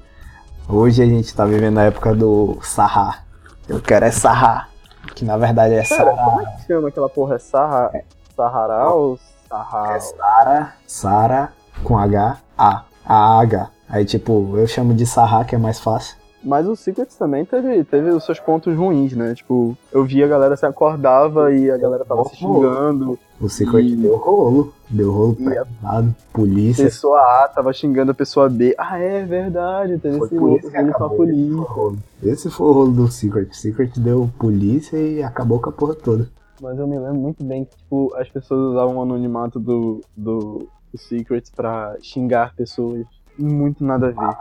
Hoje 0.67 1.01
a 1.01 1.05
gente 1.05 1.33
tá 1.35 1.45
vivendo 1.45 1.79
a 1.79 1.83
época 1.83 2.13
do 2.13 2.57
Sarra. 2.61 3.25
Eu 3.67 3.81
quero 3.81 4.05
é 4.05 4.11
Sarra. 4.11 4.67
Que 5.15 5.25
na 5.25 5.37
verdade 5.37 5.73
é 5.73 5.83
Cara, 5.83 6.15
como 6.15 6.41
é 6.41 6.45
que 6.45 6.67
chama 6.67 6.87
aquela 6.89 7.09
porra? 7.09 7.35
É 7.35 7.39
Sarra... 7.39 7.91
Sahara 8.35 8.89
ou 8.89 9.19
Sarra? 9.47 9.95
É 9.95 9.99
Sara, 9.99 10.73
Sara 10.87 11.53
com 11.83 11.97
H, 11.97 12.37
A. 12.57 12.83
A 13.05 13.39
H. 13.39 13.69
Aí 13.89 14.05
tipo, 14.05 14.57
eu 14.57 14.67
chamo 14.67 14.93
de 14.93 15.05
Sarra 15.05 15.43
que 15.43 15.55
é 15.55 15.57
mais 15.57 15.79
fácil. 15.79 16.15
Mas 16.43 16.67
o 16.67 16.75
Secrets 16.75 17.15
também 17.15 17.45
teve, 17.45 17.83
teve 17.83 18.09
os 18.09 18.23
seus 18.25 18.39
pontos 18.39 18.75
ruins, 18.75 19.13
né? 19.13 19.35
Tipo, 19.35 19.77
eu 19.91 20.03
via 20.03 20.25
a 20.25 20.27
galera 20.27 20.57
se 20.57 20.65
acordava 20.65 21.53
e 21.53 21.69
a 21.69 21.77
galera 21.77 22.03
tava 22.03 22.23
se 22.25 22.37
xingando. 22.37 23.19
O 23.41 23.49
Secret 23.49 23.87
E- 23.87 23.95
deu 23.95 24.15
rolo. 24.17 24.73
Deu 24.89 25.11
rolo 25.11 25.35
pra 25.35 25.61
a- 25.61 25.65
lado, 25.93 26.15
polícia. 26.31 26.83
Pessoa 26.85 27.17
A 27.19 27.47
tava 27.47 27.73
xingando 27.73 28.11
a 28.11 28.13
pessoa 28.13 28.47
B. 28.49 28.75
Ah, 28.77 28.99
é 28.99 29.23
verdade, 29.25 29.97
teve 29.97 30.17
Foi 30.19 30.27
esse 30.27 30.35
polícia 30.37 30.61
louco 30.61 30.71
que 30.71 30.77
ele 30.77 30.91
com 30.91 31.03
a 31.03 31.07
acabou. 31.07 31.25
Esse 31.25 31.33
polícia. 31.33 31.55
foi 31.55 31.55
o 31.55 31.63
rolo. 31.63 31.97
Esse 32.23 32.49
foi 32.49 32.67
o 32.67 32.71
rolo 32.71 32.91
do 32.91 33.07
Secret. 33.11 33.49
O 33.49 33.55
Secret 33.55 33.91
deu 33.99 34.29
polícia 34.37 34.97
e 34.97 35.23
acabou 35.23 35.59
com 35.59 35.69
a 35.69 35.73
porra 35.73 35.95
toda. 35.95 36.29
Mas 36.61 36.77
eu 36.77 36.85
me 36.85 36.99
lembro 36.99 37.15
muito 37.15 37.43
bem 37.43 37.65
que, 37.65 37.75
tipo, 37.75 38.13
as 38.15 38.29
pessoas 38.29 38.73
usavam 38.73 38.97
o 38.97 39.01
anonimato 39.01 39.59
do, 39.59 40.01
do, 40.15 40.67
do 40.93 40.97
Secrets 40.99 41.49
pra 41.49 41.95
xingar 42.01 42.53
pessoas. 42.55 43.05
Muito 43.39 43.83
nada 43.83 44.09
a 44.09 44.11
ver. 44.11 44.37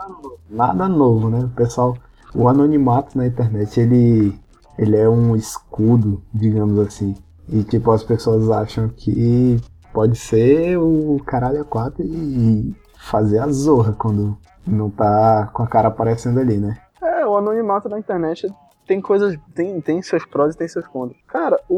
Nada 0.49 0.87
novo, 0.87 1.29
né? 1.29 1.39
O 1.39 1.49
pessoal, 1.49 1.97
o 2.35 2.47
anonimato 2.47 3.17
na 3.17 3.25
internet, 3.25 3.79
ele, 3.79 4.37
ele 4.77 4.95
é 4.97 5.09
um 5.09 5.35
escudo, 5.35 6.21
digamos 6.31 6.77
assim. 6.79 7.15
E 7.51 7.63
tipo, 7.63 7.91
as 7.91 8.03
pessoas 8.03 8.49
acham 8.49 8.89
que 8.89 9.59
pode 9.93 10.17
ser 10.17 10.77
o 10.77 11.17
caralho 11.25 11.61
a 11.61 11.65
quatro 11.65 12.03
e 12.03 12.73
fazer 12.97 13.39
a 13.39 13.47
zorra 13.49 13.93
quando 13.93 14.37
não 14.65 14.89
tá 14.89 15.49
com 15.53 15.63
a 15.63 15.67
cara 15.67 15.89
aparecendo 15.89 16.39
ali, 16.39 16.57
né? 16.57 16.77
É, 17.01 17.25
o 17.25 17.35
anonimato 17.35 17.89
na 17.89 17.99
internet 17.99 18.47
tem 18.87 19.01
coisas. 19.01 19.37
Tem, 19.53 19.81
tem 19.81 20.01
seus 20.01 20.25
prós 20.25 20.55
e 20.55 20.57
tem 20.57 20.67
seus 20.67 20.87
contras. 20.87 21.21
Cara, 21.27 21.59
o, 21.67 21.75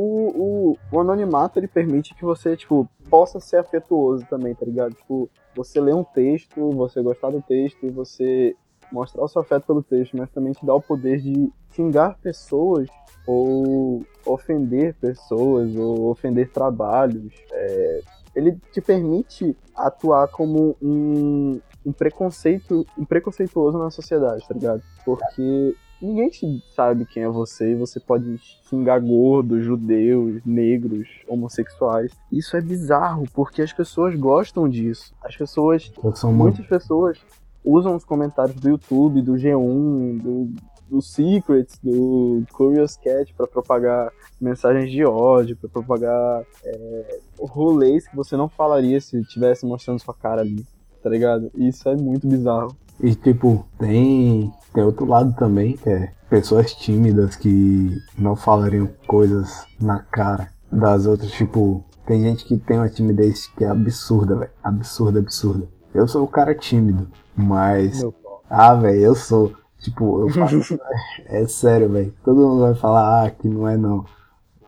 o, 0.72 0.78
o 0.92 1.00
anonimato 1.00 1.60
ele 1.60 1.68
permite 1.68 2.14
que 2.14 2.24
você, 2.24 2.56
tipo, 2.56 2.88
possa 3.10 3.40
ser 3.40 3.58
afetuoso 3.58 4.26
também, 4.30 4.54
tá 4.54 4.66
ligado? 4.66 4.94
Tipo, 4.94 5.30
você 5.56 5.80
lê 5.80 5.94
um 5.94 6.04
texto, 6.04 6.72
você 6.72 7.02
gostar 7.02 7.30
do 7.30 7.42
texto 7.42 7.92
você 7.92 8.56
mostrar 8.92 9.24
o 9.24 9.28
seu 9.28 9.42
afeto 9.42 9.66
pelo 9.66 9.82
texto, 9.82 10.16
mas 10.16 10.30
também 10.30 10.54
te 10.54 10.66
dá 10.66 10.74
o 10.74 10.82
poder 10.82 11.20
de 11.20 11.52
xingar 11.72 12.18
pessoas 12.22 12.88
ou 13.26 14.06
ofender 14.26 14.96
pessoas 14.96 15.76
ou 15.76 16.10
ofender 16.10 16.50
trabalhos. 16.50 17.34
É, 17.52 18.02
ele 18.36 18.58
te 18.72 18.82
permite 18.82 19.56
atuar 19.76 20.28
como 20.28 20.76
um, 20.82 21.60
um 21.86 21.92
preconceito, 21.92 22.86
um 22.98 23.06
preconceituoso 23.06 23.78
na 23.78 23.92
sociedade, 23.92 24.48
tá 24.48 24.54
ligado? 24.54 24.82
Porque 25.06 25.76
ninguém 26.02 26.30
sabe 26.76 27.06
quem 27.06 27.24
é 27.24 27.30
você 27.30 27.72
e 27.72 27.76
você 27.76 28.00
pode 28.00 28.38
xingar 28.70 29.00
gordos, 29.00 29.64
judeus, 29.64 30.42
negros, 30.46 31.08
homossexuais. 31.28 32.12
Isso 32.32 32.58
é 32.58 32.62
bizarro, 32.62 33.26
porque 33.34 33.62
as 33.62 33.72
pessoas 33.72 34.16
gostam 34.16 34.68
disso. 34.68 35.14
As 35.24 35.36
pessoas, 35.36 35.92
muitas 36.24 36.66
pessoas 36.66 37.20
usam 37.64 37.96
os 37.96 38.04
comentários 38.04 38.60
do 38.60 38.70
YouTube, 38.70 39.22
do 39.22 39.34
G1, 39.34 40.22
do, 40.22 40.50
do 40.94 41.02
Secrets, 41.02 41.80
do 41.84 42.44
Curious 42.54 42.96
Cat 42.96 43.34
pra 43.36 43.48
propagar 43.48 44.12
mensagens 44.40 44.92
de 44.92 45.04
ódio, 45.04 45.58
pra 45.58 45.70
propagar 45.70 46.44
é, 46.64 47.20
rolês 47.40 48.08
que 48.08 48.16
você 48.16 48.38
não 48.38 48.48
falaria 48.48 49.02
se 49.02 49.20
estivesse 49.20 49.66
mostrando 49.66 50.00
sua 50.00 50.14
cara 50.14 50.42
ali, 50.42 50.64
tá 51.02 51.10
ligado? 51.10 51.50
Isso 51.56 51.90
é 51.90 51.96
muito 51.96 52.28
bizarro. 52.28 52.76
E 53.02 53.16
tipo, 53.16 53.66
tem, 53.80 54.54
tem 54.72 54.84
outro 54.84 55.06
lado 55.06 55.36
também, 55.36 55.76
que 55.76 55.90
é 55.90 56.12
pessoas 56.30 56.74
tímidas 56.74 57.36
que 57.36 57.98
não 58.18 58.36
falariam 58.36 58.88
coisas 59.08 59.66
na 59.82 60.00
cara 60.00 60.50
das 60.72 61.06
outras, 61.06 61.32
tipo, 61.32 61.84
tem 62.06 62.22
gente 62.22 62.46
que 62.46 62.58
tem 62.58 62.78
uma 62.78 62.90
timidez 62.90 63.48
que 63.48 63.64
é 63.64 63.68
absurda, 63.68 64.36
velho. 64.36 64.52
Absurda, 64.64 65.20
absurda. 65.20 65.68
Eu 65.94 66.08
sou 66.08 66.24
o 66.24 66.28
cara 66.28 66.54
tímido, 66.54 67.08
mas. 67.36 68.04
Ah, 68.50 68.76
velho, 68.76 69.00
eu 69.00 69.16
sou. 69.16 69.54
Tipo, 69.84 70.22
eu 70.22 70.30
faço. 70.30 70.80
é 71.28 71.46
sério, 71.46 71.90
velho. 71.90 72.14
Todo 72.24 72.40
mundo 72.40 72.62
vai 72.62 72.74
falar, 72.74 73.26
ah, 73.26 73.30
que 73.30 73.50
não 73.50 73.68
é 73.68 73.76
não. 73.76 74.06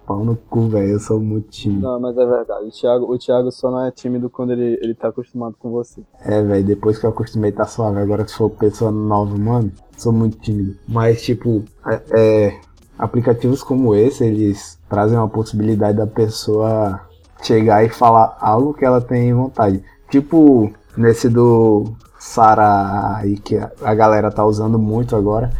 Pau 0.05 0.23
no 0.23 0.35
cu, 0.35 0.67
velho. 0.67 0.91
Eu 0.91 0.99
sou 0.99 1.19
muito 1.19 1.47
tímido. 1.49 1.81
Não, 1.81 1.99
mas 1.99 2.17
é 2.17 2.25
verdade. 2.25 2.65
O 2.65 2.69
Thiago, 2.69 3.11
o 3.11 3.17
Thiago 3.17 3.51
só 3.51 3.71
não 3.71 3.85
é 3.85 3.91
tímido 3.91 4.29
quando 4.29 4.51
ele, 4.51 4.77
ele 4.81 4.93
tá 4.93 5.07
acostumado 5.07 5.55
com 5.57 5.71
você. 5.71 6.03
É, 6.19 6.43
velho, 6.43 6.65
depois 6.65 6.99
que 6.99 7.05
eu 7.05 7.09
acostumei 7.09 7.51
tá 7.51 7.65
suave. 7.65 7.99
Agora 7.99 8.27
se 8.27 8.35
for 8.35 8.49
pessoa 8.49 8.91
nova, 8.91 9.35
mano, 9.37 9.71
sou 9.97 10.11
muito 10.11 10.37
tímido. 10.37 10.75
Mas, 10.87 11.23
tipo, 11.23 11.63
é, 11.87 12.01
é, 12.11 12.59
aplicativos 12.99 13.63
como 13.63 13.95
esse, 13.95 14.25
eles 14.25 14.77
trazem 14.89 15.17
uma 15.17 15.29
possibilidade 15.29 15.97
da 15.97 16.05
pessoa 16.05 17.01
chegar 17.41 17.85
e 17.85 17.89
falar 17.89 18.37
algo 18.41 18.73
que 18.73 18.83
ela 18.83 18.99
tem 18.99 19.33
vontade. 19.33 19.81
Tipo, 20.09 20.71
nesse 20.97 21.29
do 21.29 21.95
Sara 22.25 23.17
aí 23.17 23.37
que 23.37 23.55
a 23.55 23.93
galera 23.93 24.31
tá 24.31 24.43
usando 24.43 24.79
muito 24.79 25.15
agora. 25.15 25.51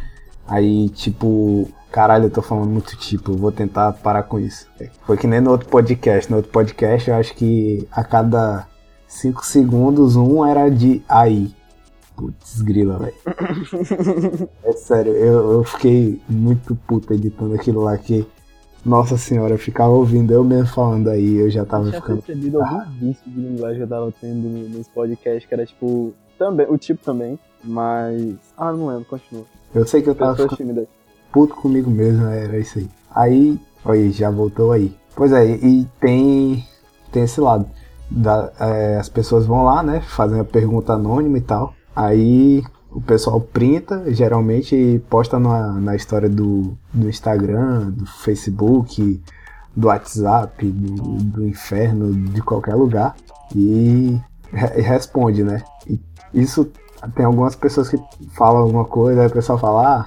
Aí, 0.47 0.89
tipo, 0.89 1.69
caralho, 1.91 2.25
eu 2.25 2.29
tô 2.31 2.41
falando 2.41 2.69
muito 2.69 2.97
tipo, 2.97 3.31
eu 3.31 3.37
vou 3.37 3.51
tentar 3.51 3.93
parar 3.93 4.23
com 4.23 4.39
isso. 4.39 4.67
Foi 5.05 5.15
que 5.15 5.27
nem 5.27 5.39
no 5.39 5.51
outro 5.51 5.69
podcast. 5.69 6.29
No 6.29 6.37
outro 6.37 6.51
podcast, 6.51 7.09
eu 7.09 7.15
acho 7.15 7.35
que 7.35 7.87
a 7.91 8.03
cada 8.03 8.67
5 9.07 9.45
segundos, 9.45 10.15
um 10.15 10.43
era 10.45 10.69
de 10.69 11.03
aí. 11.07 11.53
Putz, 12.15 12.61
grila, 12.61 12.97
velho. 12.97 13.13
É 14.63 14.71
sério, 14.73 15.13
eu, 15.13 15.51
eu 15.53 15.63
fiquei 15.63 16.19
muito 16.27 16.75
puto 16.75 17.13
editando 17.13 17.53
aquilo 17.53 17.81
lá 17.81 17.95
que. 17.97 18.25
Nossa 18.83 19.17
senhora, 19.17 19.53
eu 19.55 19.57
ficava 19.57 19.89
ouvindo 19.89 20.31
eu 20.31 20.43
mesmo 20.43 20.67
falando 20.67 21.09
aí, 21.09 21.37
eu 21.37 21.49
já 21.49 21.65
tava 21.65 21.85
Eu 21.85 21.89
tinha 21.89 22.01
ficando. 22.01 22.21
percebido 22.21 22.61
algum 22.61 22.91
vício 22.99 23.23
de 23.25 23.39
linguagem 23.39 23.77
que 23.77 23.83
eu 23.83 23.87
tava 23.87 24.13
tendo 24.21 24.47
nos 24.69 24.87
podcasts, 24.87 25.45
que 25.47 25.53
era 25.53 25.65
tipo. 25.65 26.13
Também, 26.37 26.65
o 26.69 26.77
tipo 26.77 27.03
também, 27.03 27.39
mas. 27.63 28.35
Ah, 28.57 28.71
não 28.71 28.87
lembro, 28.87 29.05
continua. 29.05 29.45
Eu 29.73 29.85
sei 29.87 30.01
que 30.01 30.09
eu 30.09 30.15
tava 30.15 30.35
ficando 30.35 30.87
puto 31.31 31.55
comigo 31.55 31.89
mesmo, 31.89 32.25
era 32.27 32.57
isso 32.57 32.79
aí. 32.79 32.89
Aí, 33.13 33.59
olha, 33.83 34.11
já 34.11 34.29
voltou 34.29 34.71
aí. 34.71 34.95
Pois 35.15 35.31
é, 35.31 35.45
e 35.45 35.87
tem, 35.99 36.65
tem 37.11 37.23
esse 37.23 37.39
lado. 37.41 37.65
Da- 38.09 38.51
é, 38.59 38.97
as 38.97 39.09
pessoas 39.09 39.45
vão 39.45 39.63
lá, 39.63 39.81
né, 39.81 40.01
fazem 40.01 40.39
a 40.39 40.43
pergunta 40.45 40.93
anônima 40.93 41.37
e 41.37 41.41
tal. 41.41 41.73
Aí 41.95 42.63
o 42.91 43.01
pessoal 43.01 43.39
printa, 43.41 44.03
geralmente, 44.13 44.75
e 44.75 44.99
posta 44.99 45.39
na, 45.39 45.71
na 45.73 45.95
história 45.95 46.29
do, 46.29 46.77
do 46.93 47.09
Instagram, 47.09 47.91
do 47.91 48.05
Facebook, 48.05 49.21
do 49.75 49.87
WhatsApp, 49.87 50.65
do, 50.65 50.93
do 51.23 51.47
inferno, 51.47 52.13
de 52.13 52.41
qualquer 52.41 52.75
lugar. 52.75 53.15
E 53.55 54.17
re- 54.51 54.81
responde, 54.81 55.43
né? 55.43 55.63
E 55.87 55.99
isso 56.35 56.71
tem 57.15 57.25
algumas 57.25 57.55
pessoas 57.55 57.89
que 57.89 57.97
falam 58.35 58.63
alguma 58.63 58.85
coisa, 58.85 59.21
aí 59.21 59.27
o 59.27 59.31
pessoal 59.31 59.57
fala, 59.57 59.99
ah, 59.99 60.05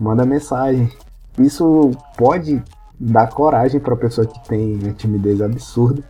manda 0.00 0.24
mensagem. 0.24 0.90
Isso 1.38 1.90
pode 2.16 2.62
dar 2.98 3.28
coragem 3.28 3.78
para 3.80 3.94
pessoa 3.96 4.26
que 4.26 4.48
tem 4.48 4.74
uma 4.82 4.92
timidez 4.92 5.42
absurda 5.42 6.02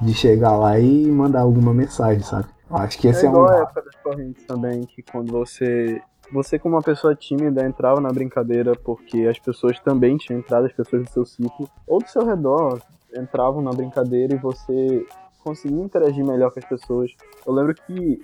de 0.00 0.14
chegar 0.14 0.56
lá 0.56 0.78
e 0.78 1.06
mandar 1.06 1.40
alguma 1.40 1.74
mensagem, 1.74 2.22
sabe? 2.22 2.46
Eu 2.70 2.76
acho 2.76 2.98
que 2.98 3.08
esse 3.08 3.26
é 3.26 3.28
é, 3.28 3.32
um. 3.32 3.52
época 3.52 3.82
das 3.82 3.96
correntes 3.96 4.44
também, 4.46 4.84
que 4.84 5.02
quando 5.02 5.32
você. 5.32 6.00
Você, 6.32 6.60
como 6.60 6.76
uma 6.76 6.82
pessoa 6.82 7.12
tímida, 7.12 7.66
entrava 7.66 8.00
na 8.00 8.10
brincadeira 8.10 8.72
porque 8.84 9.26
as 9.26 9.36
pessoas 9.40 9.80
também 9.80 10.16
tinham 10.16 10.38
entrado, 10.38 10.66
as 10.66 10.72
pessoas 10.72 11.02
do 11.02 11.10
seu 11.10 11.26
ciclo, 11.26 11.68
ou 11.88 11.98
do 11.98 12.08
seu 12.08 12.24
redor, 12.24 12.80
entravam 13.16 13.60
na 13.60 13.72
brincadeira 13.72 14.34
e 14.34 14.38
você 14.38 15.04
conseguia 15.42 15.82
interagir 15.82 16.24
melhor 16.24 16.52
com 16.52 16.60
as 16.60 16.64
pessoas. 16.64 17.10
Eu 17.44 17.52
lembro 17.52 17.74
que, 17.74 18.20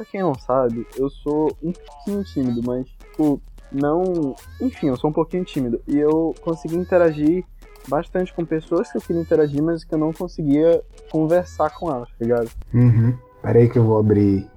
pra 0.00 0.04
quem 0.06 0.22
não 0.22 0.34
sabe, 0.34 0.86
eu 0.96 1.10
sou 1.10 1.54
um 1.62 1.72
pouquinho 1.72 2.24
tímido, 2.24 2.62
mas, 2.64 2.88
tipo, 2.88 3.40
não. 3.70 4.34
Enfim, 4.60 4.88
eu 4.88 4.96
sou 4.96 5.10
um 5.10 5.12
pouquinho 5.12 5.44
tímido. 5.44 5.80
E 5.86 5.98
eu 5.98 6.34
consegui 6.40 6.76
interagir 6.76 7.44
bastante 7.86 8.32
com 8.32 8.44
pessoas 8.44 8.90
que 8.90 8.96
eu 8.96 9.02
queria 9.02 9.20
interagir, 9.20 9.62
mas 9.62 9.84
que 9.84 9.94
eu 9.94 9.98
não 9.98 10.12
conseguia 10.12 10.82
conversar 11.10 11.70
com 11.70 11.90
elas, 11.90 12.08
tá 12.08 12.16
ligado? 12.20 12.50
Uhum. 12.72 13.14
Pera 13.42 13.58
aí 13.58 13.68
que 13.68 13.78
eu 13.78 13.84
vou 13.84 13.98
abrir 13.98 14.48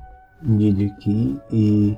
NID 0.41 0.91
aqui 0.91 1.39
e 1.51 1.97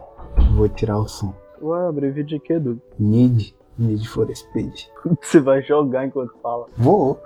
vou 0.56 0.68
tirar 0.68 0.98
o 0.98 1.08
som. 1.08 1.34
Ué, 1.62 1.88
abrir 1.88 2.12
vídeo 2.12 2.40
de 2.40 2.40
quê, 2.40 2.60
Dudu? 2.60 2.82
NID, 3.00 3.56
NID 3.78 4.08
for 4.08 4.28
Speed. 4.36 4.74
Você 5.22 5.40
vai 5.40 5.62
jogar 5.62 6.06
enquanto 6.06 6.34
fala. 6.42 6.66
Vou. 6.78 7.22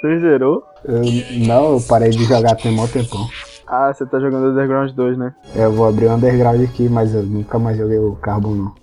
Você 0.00 0.18
zerou? 0.18 0.64
Eu, 0.84 1.02
não, 1.46 1.74
eu 1.74 1.80
parei 1.80 2.10
de 2.10 2.24
jogar 2.24 2.56
tem 2.56 2.72
mó 2.72 2.88
tempão. 2.88 3.28
Ah, 3.74 3.90
você 3.90 4.04
tá 4.04 4.20
jogando 4.20 4.50
Underground 4.50 4.90
2, 4.90 5.16
né? 5.16 5.34
É, 5.56 5.64
Eu 5.64 5.72
vou 5.72 5.88
abrir 5.88 6.04
o 6.04 6.12
Underground 6.12 6.62
aqui, 6.62 6.90
mas 6.90 7.14
eu 7.14 7.22
nunca 7.22 7.58
mais 7.58 7.78
joguei 7.78 7.98
o 7.98 8.14
Carbon 8.16 8.54
não. 8.54 8.74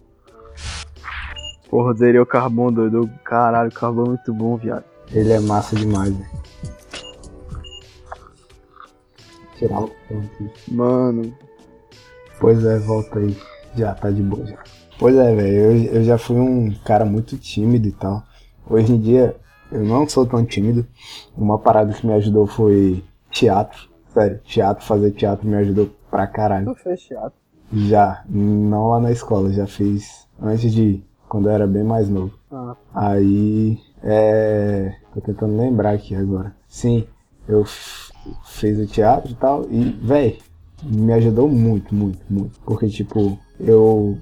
Porra, 1.69 1.93
zerei 1.93 2.19
o 2.19 2.25
Carbon, 2.25 2.73
doido. 2.73 3.07
Caralho, 3.23 3.69
o 3.69 3.71
Carbon 3.71 4.05
é 4.05 4.07
muito 4.07 4.33
bom, 4.33 4.57
viado. 4.57 4.83
Ele 5.11 5.31
é 5.31 5.39
massa 5.39 5.75
demais, 5.75 6.11
velho. 6.11 6.29
Tirar 9.59 9.81
o 9.81 9.91
aqui. 10.09 10.51
Mano, 10.69 11.37
Pois 12.39 12.65
é, 12.65 12.79
volta 12.79 13.19
aí. 13.19 13.37
Já 13.75 13.93
tá 13.93 14.09
de 14.09 14.23
boa 14.23 14.43
já. 14.43 14.57
Pois 14.97 15.15
é, 15.15 15.35
velho, 15.35 15.55
eu, 15.55 15.93
eu 15.97 16.03
já 16.03 16.17
fui 16.17 16.37
um 16.37 16.73
cara 16.83 17.05
muito 17.05 17.37
tímido 17.37 17.87
e 17.87 17.91
tal. 17.91 18.23
Hoje 18.67 18.91
em 18.91 18.99
dia, 18.99 19.35
eu 19.71 19.83
não 19.83 20.09
sou 20.09 20.25
tão 20.25 20.43
tímido. 20.43 20.83
Uma 21.37 21.59
parada 21.59 21.93
que 21.93 22.07
me 22.07 22.13
ajudou 22.13 22.47
foi 22.47 23.03
teatro. 23.29 23.88
Sério, 24.13 24.39
teatro, 24.43 24.85
fazer 24.85 25.11
teatro 25.11 25.47
me 25.47 25.55
ajudou 25.57 25.89
pra 26.09 26.25
caralho. 26.27 26.65
tu 26.73 26.75
fez 26.75 27.01
teatro. 27.01 27.33
Já, 27.71 28.23
não 28.27 28.87
lá 28.89 28.99
na 28.99 29.11
escola, 29.11 29.51
já 29.53 29.67
fiz 29.67 30.27
antes 30.41 30.71
de 30.73 30.81
ir, 30.81 31.07
quando 31.27 31.47
eu 31.49 31.53
era 31.53 31.67
bem 31.67 31.83
mais 31.83 32.09
novo. 32.09 32.33
Ah, 32.51 32.75
Aí, 32.93 33.77
é. 34.03 34.95
Tô 35.13 35.21
tentando 35.21 35.55
lembrar 35.55 35.91
aqui 35.91 36.15
agora. 36.15 36.55
Sim, 36.67 37.05
eu 37.47 37.63
fiz 38.45 38.79
o 38.79 38.87
teatro 38.87 39.31
e 39.31 39.35
tal, 39.35 39.65
e, 39.69 39.91
véi, 40.01 40.39
me 40.83 41.13
ajudou 41.13 41.47
muito, 41.47 41.93
muito, 41.93 42.19
muito. 42.29 42.59
Porque, 42.61 42.87
tipo, 42.87 43.37
eu, 43.59 44.17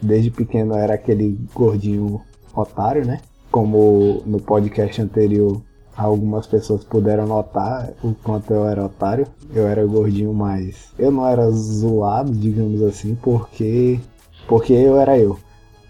desde 0.00 0.30
pequeno, 0.30 0.74
era 0.74 0.94
aquele 0.94 1.38
gordinho 1.52 2.20
otário, 2.54 3.04
né? 3.04 3.18
Como 3.50 4.22
no 4.24 4.40
podcast 4.40 5.02
anterior, 5.02 5.60
algumas 5.96 6.46
pessoas 6.46 6.84
puderam 6.84 7.26
notar 7.26 7.90
o 8.02 8.14
quanto 8.14 8.52
eu 8.52 8.66
era 8.66 8.84
otário. 8.84 9.26
Eu 9.54 9.66
era 9.66 9.84
gordinho, 9.84 10.32
mas 10.32 10.92
eu 10.98 11.10
não 11.10 11.26
era 11.26 11.50
zoado, 11.50 12.32
digamos 12.32 12.82
assim, 12.82 13.14
porque. 13.14 14.00
Porque 14.48 14.72
eu 14.72 14.98
era 14.98 15.18
eu. 15.18 15.38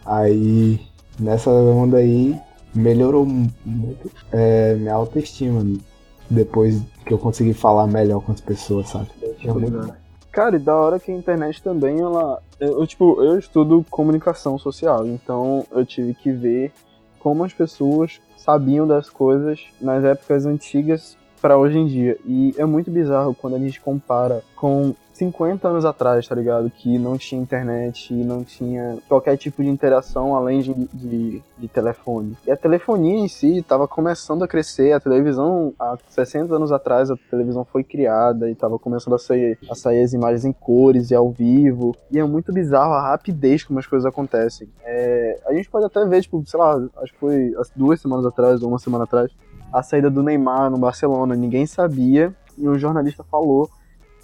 Aí, 0.05 0.81
nessa 1.19 1.51
onda 1.51 1.99
aí, 1.99 2.39
melhorou 2.75 3.25
mu- 3.25 3.51
muito 3.65 4.11
é, 4.31 4.75
minha 4.75 4.95
autoestima. 4.95 5.65
Depois 6.29 6.81
que 7.05 7.13
eu 7.13 7.19
consegui 7.19 7.53
falar 7.53 7.87
melhor 7.87 8.21
com 8.23 8.33
as 8.33 8.41
pessoas, 8.41 8.89
sabe? 8.89 9.09
É 9.45 9.53
muito 9.53 9.93
Cara, 10.31 10.57
e 10.57 10.59
da 10.59 10.75
hora 10.75 10.99
que 10.99 11.13
a 11.13 11.15
internet 11.15 11.63
também, 11.63 12.01
ela. 12.01 12.43
Eu, 12.59 12.81
eu, 12.81 12.87
tipo, 12.87 13.23
eu 13.23 13.39
estudo 13.39 13.85
comunicação 13.91 14.59
social, 14.59 15.07
então 15.07 15.67
eu 15.71 15.85
tive 15.85 16.15
que 16.15 16.33
ver 16.33 16.73
como 17.19 17.45
as 17.45 17.53
pessoas 17.53 18.19
sabiam 18.43 18.87
das 18.87 19.09
coisas 19.09 19.61
nas 19.81 20.05
épocas 20.05 20.47
antigas 20.47 21.17
pra 21.41 21.57
hoje 21.57 21.79
em 21.79 21.87
dia. 21.87 22.19
E 22.25 22.55
é 22.57 22.65
muito 22.65 22.91
bizarro 22.91 23.35
quando 23.35 23.57
a 23.57 23.59
gente 23.59 23.81
compara 23.81 24.43
com 24.57 24.95
50 25.23 25.69
anos 25.69 25.85
atrás, 25.85 26.26
tá 26.26 26.35
ligado? 26.35 26.69
Que 26.69 26.99
não 26.99 27.17
tinha 27.17 27.41
internet, 27.41 28.12
não 28.12 28.43
tinha 28.43 28.99
qualquer 29.09 29.37
tipo 29.37 29.62
de 29.62 29.69
interação 29.69 30.35
além 30.35 30.61
de, 30.61 30.75
de, 30.93 31.43
de 31.57 31.69
telefone. 31.69 32.37
E 32.45 32.50
a 32.50 32.57
telefonia 32.57 33.21
em 33.21 33.29
si 33.29 33.59
estava 33.59 33.87
começando 33.87 34.43
a 34.43 34.49
crescer, 34.49 34.93
a 34.93 34.99
televisão, 34.99 35.73
há 35.79 35.97
60 36.09 36.55
anos 36.55 36.73
atrás, 36.73 37.09
a 37.09 37.17
televisão 37.31 37.64
foi 37.64 37.85
criada 37.85 38.49
e 38.49 38.53
estava 38.53 38.79
começando 38.79 39.14
a 39.14 39.18
sair, 39.18 39.57
a 39.70 39.75
sair 39.77 40.03
as 40.03 40.12
imagens 40.12 40.44
em 40.44 40.53
cores 40.53 41.12
e 41.12 41.14
ao 41.14 41.31
vivo. 41.31 41.94
E 42.11 42.18
é 42.18 42.25
muito 42.25 42.53
bizarro 42.53 42.92
a 42.92 43.11
rapidez 43.11 43.62
como 43.62 43.79
as 43.79 43.87
coisas 43.87 44.05
acontecem. 44.05 44.68
É, 44.85 45.40
a 45.47 45.55
gente 45.55 45.70
pode 45.70 45.87
até 45.87 46.05
ver, 46.05 46.23
tipo, 46.23 46.42
sei 46.44 46.59
lá, 46.59 46.75
acho 47.01 47.12
que 47.12 47.20
foi 47.20 47.55
as 47.59 47.70
duas 47.77 48.01
semanas 48.01 48.27
atrás 48.27 48.61
ou 48.61 48.68
uma 48.68 48.79
semana 48.79 49.05
atrás, 49.05 49.31
a 49.73 49.83
saída 49.85 50.11
do 50.11 50.23
Neymar 50.23 50.68
no 50.68 50.79
Barcelona. 50.79 51.37
Ninguém 51.37 51.64
sabia 51.64 52.35
e 52.59 52.68
um 52.68 52.77
jornalista 52.77 53.23
falou 53.23 53.70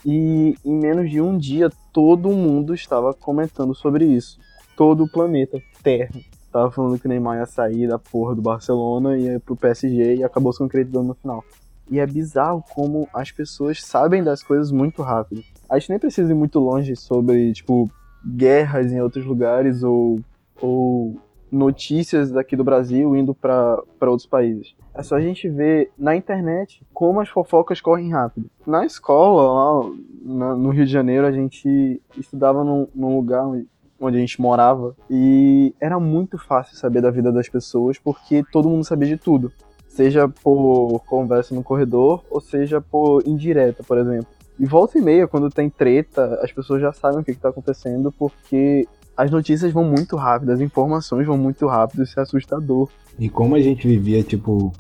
e 0.04 0.54
em 0.64 0.74
menos 0.74 1.10
de 1.10 1.20
um 1.20 1.36
dia 1.36 1.70
todo 1.92 2.30
mundo 2.30 2.74
estava 2.74 3.12
comentando 3.12 3.74
sobre 3.74 4.04
isso. 4.04 4.38
Todo 4.76 5.04
o 5.04 5.10
planeta 5.10 5.60
Terra 5.82 6.20
estava 6.46 6.70
falando 6.70 6.98
que 6.98 7.06
o 7.06 7.08
Neymar 7.08 7.38
ia 7.38 7.46
sair 7.46 7.88
da 7.88 7.98
porra 7.98 8.34
do 8.34 8.42
Barcelona 8.42 9.16
e 9.16 9.24
ia 9.24 9.40
pro 9.40 9.56
PSG 9.56 10.16
e 10.16 10.24
acabou 10.24 10.52
se 10.52 10.58
concretizando 10.58 11.08
no 11.08 11.14
final. 11.14 11.44
E 11.90 11.98
é 11.98 12.06
bizarro 12.06 12.62
como 12.74 13.08
as 13.14 13.30
pessoas 13.30 13.82
sabem 13.82 14.22
das 14.22 14.42
coisas 14.42 14.70
muito 14.70 15.02
rápido. 15.02 15.42
A 15.68 15.78
gente 15.78 15.90
nem 15.90 15.98
precisa 15.98 16.30
ir 16.30 16.34
muito 16.34 16.58
longe 16.58 16.94
sobre, 16.96 17.52
tipo, 17.52 17.90
guerras 18.26 18.92
em 18.92 19.00
outros 19.00 19.24
lugares 19.24 19.82
ou, 19.82 20.20
ou 20.60 21.18
notícias 21.50 22.30
daqui 22.30 22.56
do 22.56 22.64
Brasil 22.64 23.16
indo 23.16 23.34
para 23.34 23.82
outros 24.02 24.26
países. 24.26 24.74
É 24.94 25.02
só 25.02 25.16
a 25.16 25.20
gente 25.20 25.48
ver 25.48 25.90
na 25.96 26.16
internet 26.16 26.82
como 26.92 27.20
as 27.20 27.28
fofocas 27.28 27.80
correm 27.80 28.12
rápido. 28.12 28.50
Na 28.66 28.84
escola, 28.84 29.88
lá 30.24 30.56
no 30.56 30.70
Rio 30.70 30.84
de 30.84 30.92
Janeiro, 30.92 31.26
a 31.26 31.32
gente 31.32 32.02
estudava 32.16 32.64
num, 32.64 32.86
num 32.94 33.16
lugar 33.16 33.46
onde 34.00 34.16
a 34.16 34.20
gente 34.20 34.40
morava 34.40 34.94
e 35.10 35.74
era 35.80 35.98
muito 35.98 36.38
fácil 36.38 36.76
saber 36.76 37.00
da 37.00 37.10
vida 37.10 37.32
das 37.32 37.48
pessoas 37.48 37.98
porque 37.98 38.44
todo 38.52 38.68
mundo 38.68 38.84
sabia 38.84 39.08
de 39.08 39.16
tudo. 39.16 39.52
Seja 39.88 40.28
por 40.28 41.00
conversa 41.06 41.54
no 41.54 41.62
corredor 41.62 42.22
ou 42.30 42.40
seja 42.40 42.80
por 42.80 43.26
indireta, 43.26 43.82
por 43.82 43.98
exemplo. 43.98 44.28
E 44.58 44.66
volta 44.66 44.98
e 44.98 45.00
meia, 45.00 45.28
quando 45.28 45.50
tem 45.50 45.70
treta, 45.70 46.40
as 46.42 46.50
pessoas 46.50 46.80
já 46.80 46.92
sabem 46.92 47.20
o 47.20 47.24
que 47.24 47.30
está 47.30 47.48
acontecendo 47.48 48.12
porque 48.12 48.88
as 49.18 49.32
notícias 49.32 49.72
vão 49.72 49.82
muito 49.82 50.14
rápido, 50.14 50.52
as 50.52 50.60
informações 50.60 51.26
vão 51.26 51.36
muito 51.36 51.66
rápido, 51.66 52.04
isso 52.04 52.20
é 52.20 52.22
assustador. 52.22 52.88
E 53.18 53.28
como 53.28 53.56
a 53.56 53.60
gente 53.60 53.88
vivia, 53.88 54.22
tipo, 54.22 54.72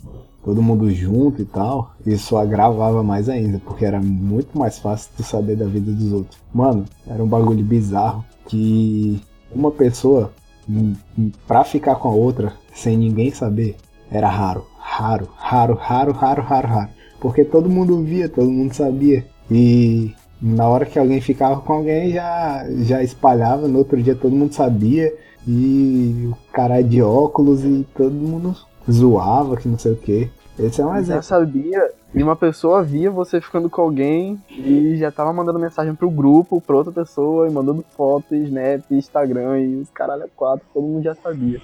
todo 0.44 0.62
mundo 0.62 0.88
junto 0.92 1.42
e 1.42 1.44
tal, 1.44 1.92
isso 2.06 2.36
agravava 2.36 3.02
mais 3.02 3.28
ainda, 3.28 3.58
porque 3.58 3.84
era 3.84 4.00
muito 4.00 4.56
mais 4.56 4.78
fácil 4.78 5.10
tu 5.16 5.24
saber 5.24 5.56
da 5.56 5.66
vida 5.66 5.90
dos 5.90 6.12
outros. 6.12 6.40
Mano, 6.54 6.84
era 7.04 7.20
um 7.20 7.26
bagulho 7.26 7.64
bizarro 7.64 8.24
que 8.46 9.20
uma 9.52 9.72
pessoa, 9.72 10.32
hum, 10.70 10.94
hum, 11.18 11.32
pra 11.48 11.64
ficar 11.64 11.96
com 11.96 12.08
a 12.08 12.12
outra, 12.12 12.52
sem 12.72 12.96
ninguém 12.96 13.32
saber, 13.32 13.74
era 14.08 14.28
raro. 14.28 14.64
Raro, 14.78 15.28
raro, 15.36 15.74
raro, 15.74 16.12
raro, 16.12 16.42
raro, 16.42 16.68
raro. 16.68 16.90
Porque 17.20 17.44
todo 17.44 17.68
mundo 17.68 18.00
via, 18.04 18.28
todo 18.28 18.48
mundo 18.48 18.72
sabia. 18.72 19.26
E 19.50 20.14
na 20.40 20.68
hora 20.68 20.86
que 20.86 20.98
alguém 20.98 21.20
ficava 21.20 21.60
com 21.60 21.72
alguém, 21.72 22.12
já, 22.12 22.66
já 22.82 23.02
espalhava, 23.02 23.66
no 23.68 23.78
outro 23.78 24.02
dia 24.02 24.14
todo 24.14 24.34
mundo 24.34 24.54
sabia. 24.54 25.12
E 25.46 26.28
o 26.30 26.52
cara 26.52 26.82
de 26.82 27.00
óculos 27.00 27.64
e 27.64 27.86
todo 27.96 28.12
mundo 28.12 28.54
zoava, 28.90 29.56
que 29.56 29.66
não 29.68 29.78
sei 29.78 29.92
o 29.92 29.96
que. 29.96 30.30
Esse 30.58 30.80
é 30.80 30.84
um 30.84 30.90
já 30.90 30.98
exemplo. 30.98 31.22
sabia 31.22 31.90
e 32.14 32.22
uma 32.22 32.34
pessoa 32.34 32.82
via 32.82 33.10
você 33.10 33.40
ficando 33.40 33.68
com 33.68 33.80
alguém 33.82 34.42
e 34.50 34.96
já 34.96 35.12
tava 35.12 35.32
mandando 35.32 35.58
mensagem 35.58 35.94
pro 35.94 36.10
grupo, 36.10 36.60
pra 36.60 36.76
outra 36.76 36.92
pessoa, 36.92 37.46
e 37.46 37.50
mandando 37.50 37.84
foto, 37.96 38.34
Snap, 38.34 38.82
Instagram 38.90 39.60
e 39.60 39.76
os 39.76 39.90
caralho 39.90 40.24
é 40.24 40.28
quatro, 40.34 40.66
todo 40.72 40.86
mundo 40.86 41.04
já 41.04 41.14
sabia. 41.14 41.60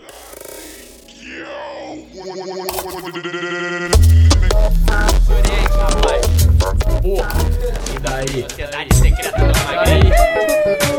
E 8.04 8.06
daí? 8.06 8.42
Sociedade 8.42 8.94
secreta 8.96 9.38
do. 9.38 9.44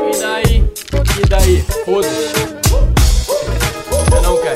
E 0.09 0.19
daí? 0.19 0.63
E 1.21 1.29
daí? 1.29 1.61
Foda-se. 1.85 2.33
Você 3.91 4.21
não 4.21 4.37
quer. 4.41 4.55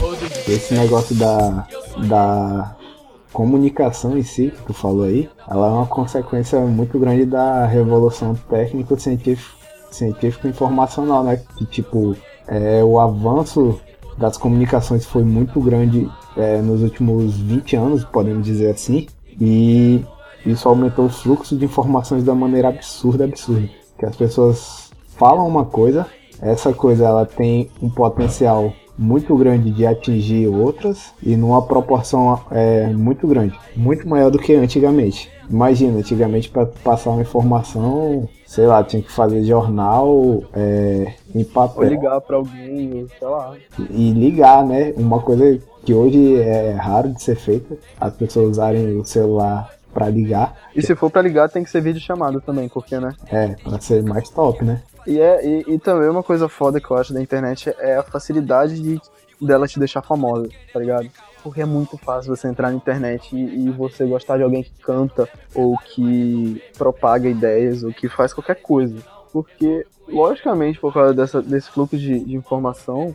Foda-se. 0.00 0.50
Esse 0.50 0.74
negócio 0.74 1.14
da, 1.14 1.68
da 2.08 2.76
comunicação 3.32 4.18
em 4.18 4.24
si, 4.24 4.50
que 4.50 4.62
tu 4.64 4.74
falou 4.74 5.04
aí, 5.04 5.30
ela 5.48 5.68
é 5.68 5.70
uma 5.70 5.86
consequência 5.86 6.58
muito 6.58 6.98
grande 6.98 7.24
da 7.24 7.64
revolução 7.64 8.34
técnico-científico 8.50 9.62
científico-informacional, 9.92 11.22
né? 11.22 11.40
Que, 11.56 11.66
tipo, 11.66 12.16
é, 12.48 12.82
o 12.82 12.98
avanço 12.98 13.78
das 14.18 14.36
comunicações 14.36 15.06
foi 15.06 15.22
muito 15.22 15.60
grande 15.60 16.10
é, 16.36 16.60
nos 16.60 16.82
últimos 16.82 17.38
20 17.38 17.76
anos, 17.76 18.04
podemos 18.04 18.44
dizer 18.44 18.70
assim, 18.70 19.06
e 19.40 20.04
isso 20.44 20.68
aumentou 20.68 21.06
os 21.06 21.22
fluxos 21.22 21.58
de 21.58 21.64
informações 21.64 22.24
da 22.24 22.34
maneira 22.34 22.68
absurda, 22.68 23.24
absurda. 23.24 23.68
Que 23.98 24.06
as 24.06 24.16
pessoas 24.16 24.90
falam 25.16 25.46
uma 25.46 25.64
coisa, 25.64 26.06
essa 26.40 26.72
coisa 26.72 27.04
ela 27.04 27.24
tem 27.26 27.70
um 27.80 27.88
potencial 27.88 28.72
muito 28.98 29.34
grande 29.36 29.70
de 29.70 29.86
atingir 29.86 30.48
outras 30.48 31.12
e 31.22 31.36
numa 31.36 31.62
proporção 31.62 32.40
é, 32.50 32.88
muito 32.88 33.26
grande, 33.26 33.58
muito 33.74 34.08
maior 34.08 34.30
do 34.30 34.38
que 34.38 34.54
antigamente. 34.54 35.30
Imagina, 35.48 35.98
antigamente 35.98 36.50
para 36.50 36.66
passar 36.66 37.10
uma 37.10 37.22
informação, 37.22 38.28
sei 38.46 38.66
lá, 38.66 38.82
tinha 38.82 39.02
que 39.02 39.10
fazer 39.10 39.42
jornal 39.44 40.42
é, 40.54 41.14
em 41.34 41.40
Ou 41.40 41.44
papel 41.44 41.88
ligar 41.88 42.20
pra 42.20 42.36
alguém, 42.36 43.02
ou 43.02 43.08
sei 43.18 43.28
lá. 43.28 43.54
e 43.90 44.12
ligar, 44.12 44.64
né? 44.64 44.92
Uma 44.96 45.20
coisa 45.20 45.58
que 45.84 45.92
hoje 45.92 46.36
é 46.40 46.72
raro 46.72 47.08
de 47.10 47.22
ser 47.22 47.36
feita, 47.36 47.76
as 48.00 48.14
pessoas 48.14 48.50
usarem 48.50 48.98
o 48.98 49.04
celular 49.04 49.70
pra 49.92 50.08
ligar. 50.08 50.54
E 50.74 50.82
se 50.82 50.94
for 50.94 51.10
pra 51.10 51.22
ligar, 51.22 51.48
tem 51.48 51.62
que 51.62 51.70
ser 51.70 51.80
vídeo 51.80 52.00
chamado 52.00 52.40
também, 52.40 52.68
porque, 52.68 52.98
né? 52.98 53.14
É, 53.28 53.48
pra 53.48 53.80
ser 53.80 54.02
mais 54.02 54.28
top, 54.30 54.64
né? 54.64 54.82
E, 55.06 55.20
é, 55.20 55.46
e, 55.46 55.74
e 55.74 55.78
também 55.78 56.08
uma 56.08 56.22
coisa 56.22 56.48
foda 56.48 56.80
que 56.80 56.90
eu 56.90 56.96
acho 56.96 57.12
da 57.12 57.20
internet 57.20 57.74
é 57.78 57.96
a 57.96 58.02
facilidade 58.02 58.80
de, 58.80 59.00
dela 59.40 59.66
te 59.66 59.78
deixar 59.78 60.02
famosa, 60.02 60.48
tá 60.72 60.78
ligado? 60.78 61.08
Porque 61.42 61.60
é 61.60 61.66
muito 61.66 61.98
fácil 61.98 62.34
você 62.34 62.46
entrar 62.46 62.70
na 62.70 62.76
internet 62.76 63.34
e, 63.34 63.66
e 63.66 63.70
você 63.70 64.06
gostar 64.06 64.36
de 64.36 64.44
alguém 64.44 64.62
que 64.62 64.72
canta, 64.80 65.28
ou 65.54 65.76
que 65.76 66.62
propaga 66.78 67.28
ideias, 67.28 67.82
ou 67.82 67.92
que 67.92 68.08
faz 68.08 68.32
qualquer 68.32 68.62
coisa. 68.62 68.96
Porque, 69.32 69.84
logicamente, 70.08 70.78
por 70.78 70.92
causa 70.92 71.12
dessa, 71.12 71.42
desse 71.42 71.70
fluxo 71.70 71.98
de, 71.98 72.20
de 72.20 72.36
informação, 72.36 73.14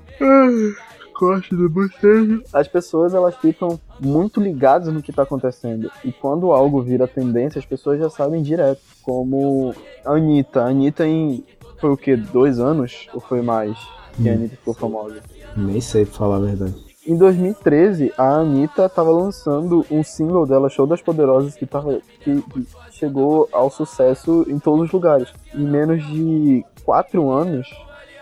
Corte 1.18 1.56
do 1.56 1.68
bocejo. 1.68 2.44
as 2.54 2.68
pessoas 2.68 3.14
elas 3.14 3.36
ficam 3.38 3.80
muito 4.00 4.40
ligadas 4.40 4.94
no 4.94 5.02
que 5.02 5.10
está 5.10 5.24
acontecendo. 5.24 5.90
E 6.06 6.12
quando 6.12 6.52
algo 6.52 6.82
vira 6.82 7.08
tendência, 7.08 7.58
as 7.58 7.66
pessoas 7.66 8.00
já 8.00 8.10
sabem 8.10 8.44
direto. 8.44 8.82
Como 9.02 9.74
a 10.06 10.12
Anitta. 10.12 10.62
A 10.62 10.68
Anitta 10.68 11.08
em. 11.08 11.44
Foi 11.80 11.90
o 11.92 11.98
quê? 11.98 12.16
Dois 12.16 12.60
anos? 12.60 13.08
Ou 13.14 13.20
foi 13.20 13.42
mais? 13.42 13.76
Que 14.16 14.30
a 14.30 14.32
Hum. 14.32 14.36
Anitta 14.36 14.56
ficou 14.58 14.74
famosa. 14.74 15.18
Nem 15.56 15.82
sei 15.82 16.06
pra 16.06 16.14
falar 16.14 16.38
a 16.38 16.40
verdade. 16.42 16.76
Em 17.08 17.16
2013, 17.18 18.14
a 18.18 18.36
Anitta 18.36 18.90
tava 18.90 19.10
lançando 19.12 19.86
um 19.90 20.04
single 20.04 20.46
dela, 20.46 20.70
Show 20.70 20.86
das 20.86 21.02
Poderosas, 21.02 21.56
que, 21.56 21.66
tava, 21.66 22.00
que, 22.20 22.42
que 22.42 22.68
chegou 22.92 23.48
ao 23.52 23.72
sucesso 23.72 24.46
em 24.50 24.60
todos 24.60 24.88
os 24.88 24.92
lugares. 24.92 25.30
Em 25.56 25.64
menos 25.64 26.06
de 26.06 26.66
quatro 26.84 27.30
anos, 27.32 27.68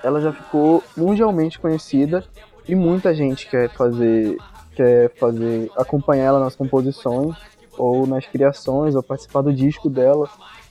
ela 0.03 0.21
já 0.21 0.31
ficou 0.31 0.83
mundialmente 0.95 1.59
conhecida 1.59 2.23
e 2.67 2.75
muita 2.75 3.13
gente 3.13 3.49
quer 3.49 3.69
fazer, 3.69 4.37
quer 4.75 5.11
fazer, 5.15 5.71
acompanhar 5.75 6.25
ela 6.25 6.39
nas 6.39 6.55
composições 6.55 7.35
ou 7.77 8.07
nas 8.07 8.25
criações 8.25 8.95
ou 8.95 9.03
participar 9.03 9.41
do 9.41 9.53
disco 9.53 9.89
dela. 9.89 10.29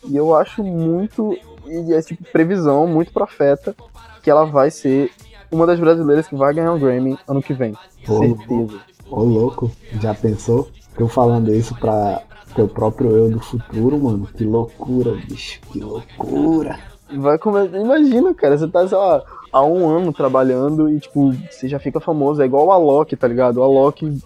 E 0.08 0.16
eu 0.16 0.34
acho 0.36 0.62
muito, 0.62 1.36
e 1.66 1.92
é 1.92 2.02
tipo 2.02 2.24
previsão, 2.32 2.86
muito 2.86 3.12
profeta, 3.12 3.74
que 4.22 4.30
ela 4.30 4.44
vai 4.44 4.70
ser 4.70 5.10
uma 5.50 5.66
das 5.66 5.78
brasileiras 5.78 6.26
que 6.26 6.34
vai 6.34 6.52
ganhar 6.52 6.72
o 6.72 6.78
Grammy 6.78 7.18
ano 7.28 7.42
que 7.42 7.54
vem. 7.54 7.74
Pô, 8.04 8.18
Certeza. 8.18 8.80
Ô 9.10 9.22
louco, 9.22 9.70
já 10.00 10.14
pensou? 10.14 10.68
Eu 10.98 11.08
falando 11.08 11.52
isso 11.54 11.74
pra 11.76 12.22
teu 12.54 12.68
próprio 12.68 13.10
eu 13.10 13.30
do 13.30 13.40
futuro, 13.40 13.98
mano. 13.98 14.26
Que 14.26 14.44
loucura, 14.44 15.12
bicho, 15.28 15.60
que 15.70 15.80
loucura. 15.80 16.78
Vai 17.16 17.38
começar. 17.38 17.78
Imagina, 17.78 18.34
cara, 18.34 18.56
você 18.56 18.68
tá, 18.68 18.86
sei 18.86 18.96
lá, 18.96 19.22
há 19.54 19.64
um 19.64 19.88
ano 19.88 20.12
trabalhando 20.12 20.90
e, 20.90 20.98
tipo, 20.98 21.32
você 21.48 21.68
já 21.68 21.78
fica 21.78 22.00
famoso. 22.00 22.42
É 22.42 22.44
igual 22.44 22.66
o 22.66 22.72
Alok, 22.72 23.14
tá 23.14 23.28
ligado? 23.28 23.58
O 23.58 23.62
Alok, 23.62 24.04
em 24.04 24.20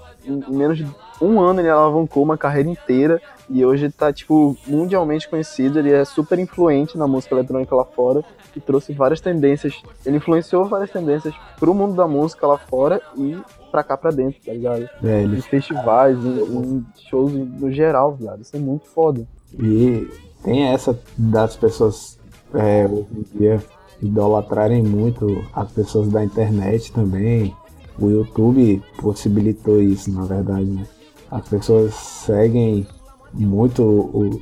menos 0.48 0.78
de 0.78 0.86
um 1.20 1.38
ano, 1.38 1.60
ele 1.60 1.68
alavancou 1.68 2.22
uma 2.22 2.38
carreira 2.38 2.70
inteira 2.70 3.20
e 3.50 3.62
hoje 3.64 3.90
tá, 3.90 4.10
tipo, 4.10 4.56
mundialmente 4.66 5.28
conhecido. 5.28 5.78
Ele 5.78 5.92
é 5.92 6.02
super 6.06 6.38
influente 6.38 6.96
na 6.96 7.06
música 7.06 7.34
eletrônica 7.34 7.74
lá 7.76 7.84
fora 7.84 8.24
e 8.56 8.60
trouxe 8.60 8.94
várias 8.94 9.20
tendências. 9.20 9.74
Ele 10.06 10.16
influenciou 10.16 10.64
várias 10.64 10.90
tendências 10.90 11.34
pro 11.60 11.74
mundo 11.74 11.94
da 11.94 12.08
música 12.08 12.46
lá 12.46 12.56
fora 12.56 12.98
e 13.14 13.36
pra 13.70 13.82
cá 13.84 13.98
pra 13.98 14.10
dentro, 14.10 14.40
tá 14.42 14.52
ligado? 14.52 14.88
É, 15.04 15.22
Em 15.24 15.40
festivais, 15.42 16.16
em, 16.24 16.38
em 16.40 16.86
shows 17.10 17.32
no 17.34 17.70
geral, 17.70 18.14
viado. 18.14 18.40
Isso 18.40 18.56
é 18.56 18.60
muito 18.60 18.86
foda. 18.88 19.26
e 19.58 20.08
tem 20.42 20.68
essa 20.68 20.98
das 21.18 21.54
pessoas 21.54 22.18
é, 22.54 22.86
hoje 22.86 23.06
em 23.12 23.38
dia 23.38 23.62
idolatrarem 24.02 24.82
muito 24.82 25.44
as 25.52 25.70
pessoas 25.72 26.08
da 26.08 26.24
internet 26.24 26.92
também. 26.92 27.54
O 27.98 28.08
YouTube 28.08 28.82
possibilitou 29.00 29.80
isso, 29.80 30.11
na 30.12 30.24
verdade, 30.24 30.66
né? 30.66 30.87
As 31.30 31.46
pessoas 31.48 31.94
seguem 31.94 32.87
muito 33.34 33.82
o- 33.82 34.40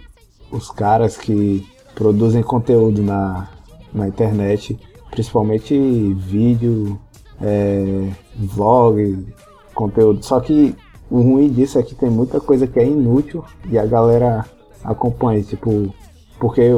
os 0.53 0.71
caras 0.71 1.16
que 1.16 1.66
produzem 1.95 2.42
conteúdo 2.42 3.03
na, 3.03 3.49
na 3.92 4.07
internet, 4.07 4.79
principalmente 5.11 5.75
vídeo, 6.14 6.99
é, 7.40 8.09
vlog, 8.38 9.27
conteúdo. 9.75 10.25
Só 10.25 10.38
que 10.40 10.75
o 11.11 11.21
ruim 11.23 11.49
disso 11.49 11.79
é 11.79 11.83
que 11.83 11.95
tem 11.95 12.11
muita 12.11 12.40
coisa 12.40 12.66
que 12.66 12.79
é 12.79 12.87
inútil 12.87 13.42
e 13.71 13.79
a 13.79 13.87
galera 13.87 14.45
acompanha, 14.85 15.42
tipo, 15.42 15.92
porque 16.38 16.71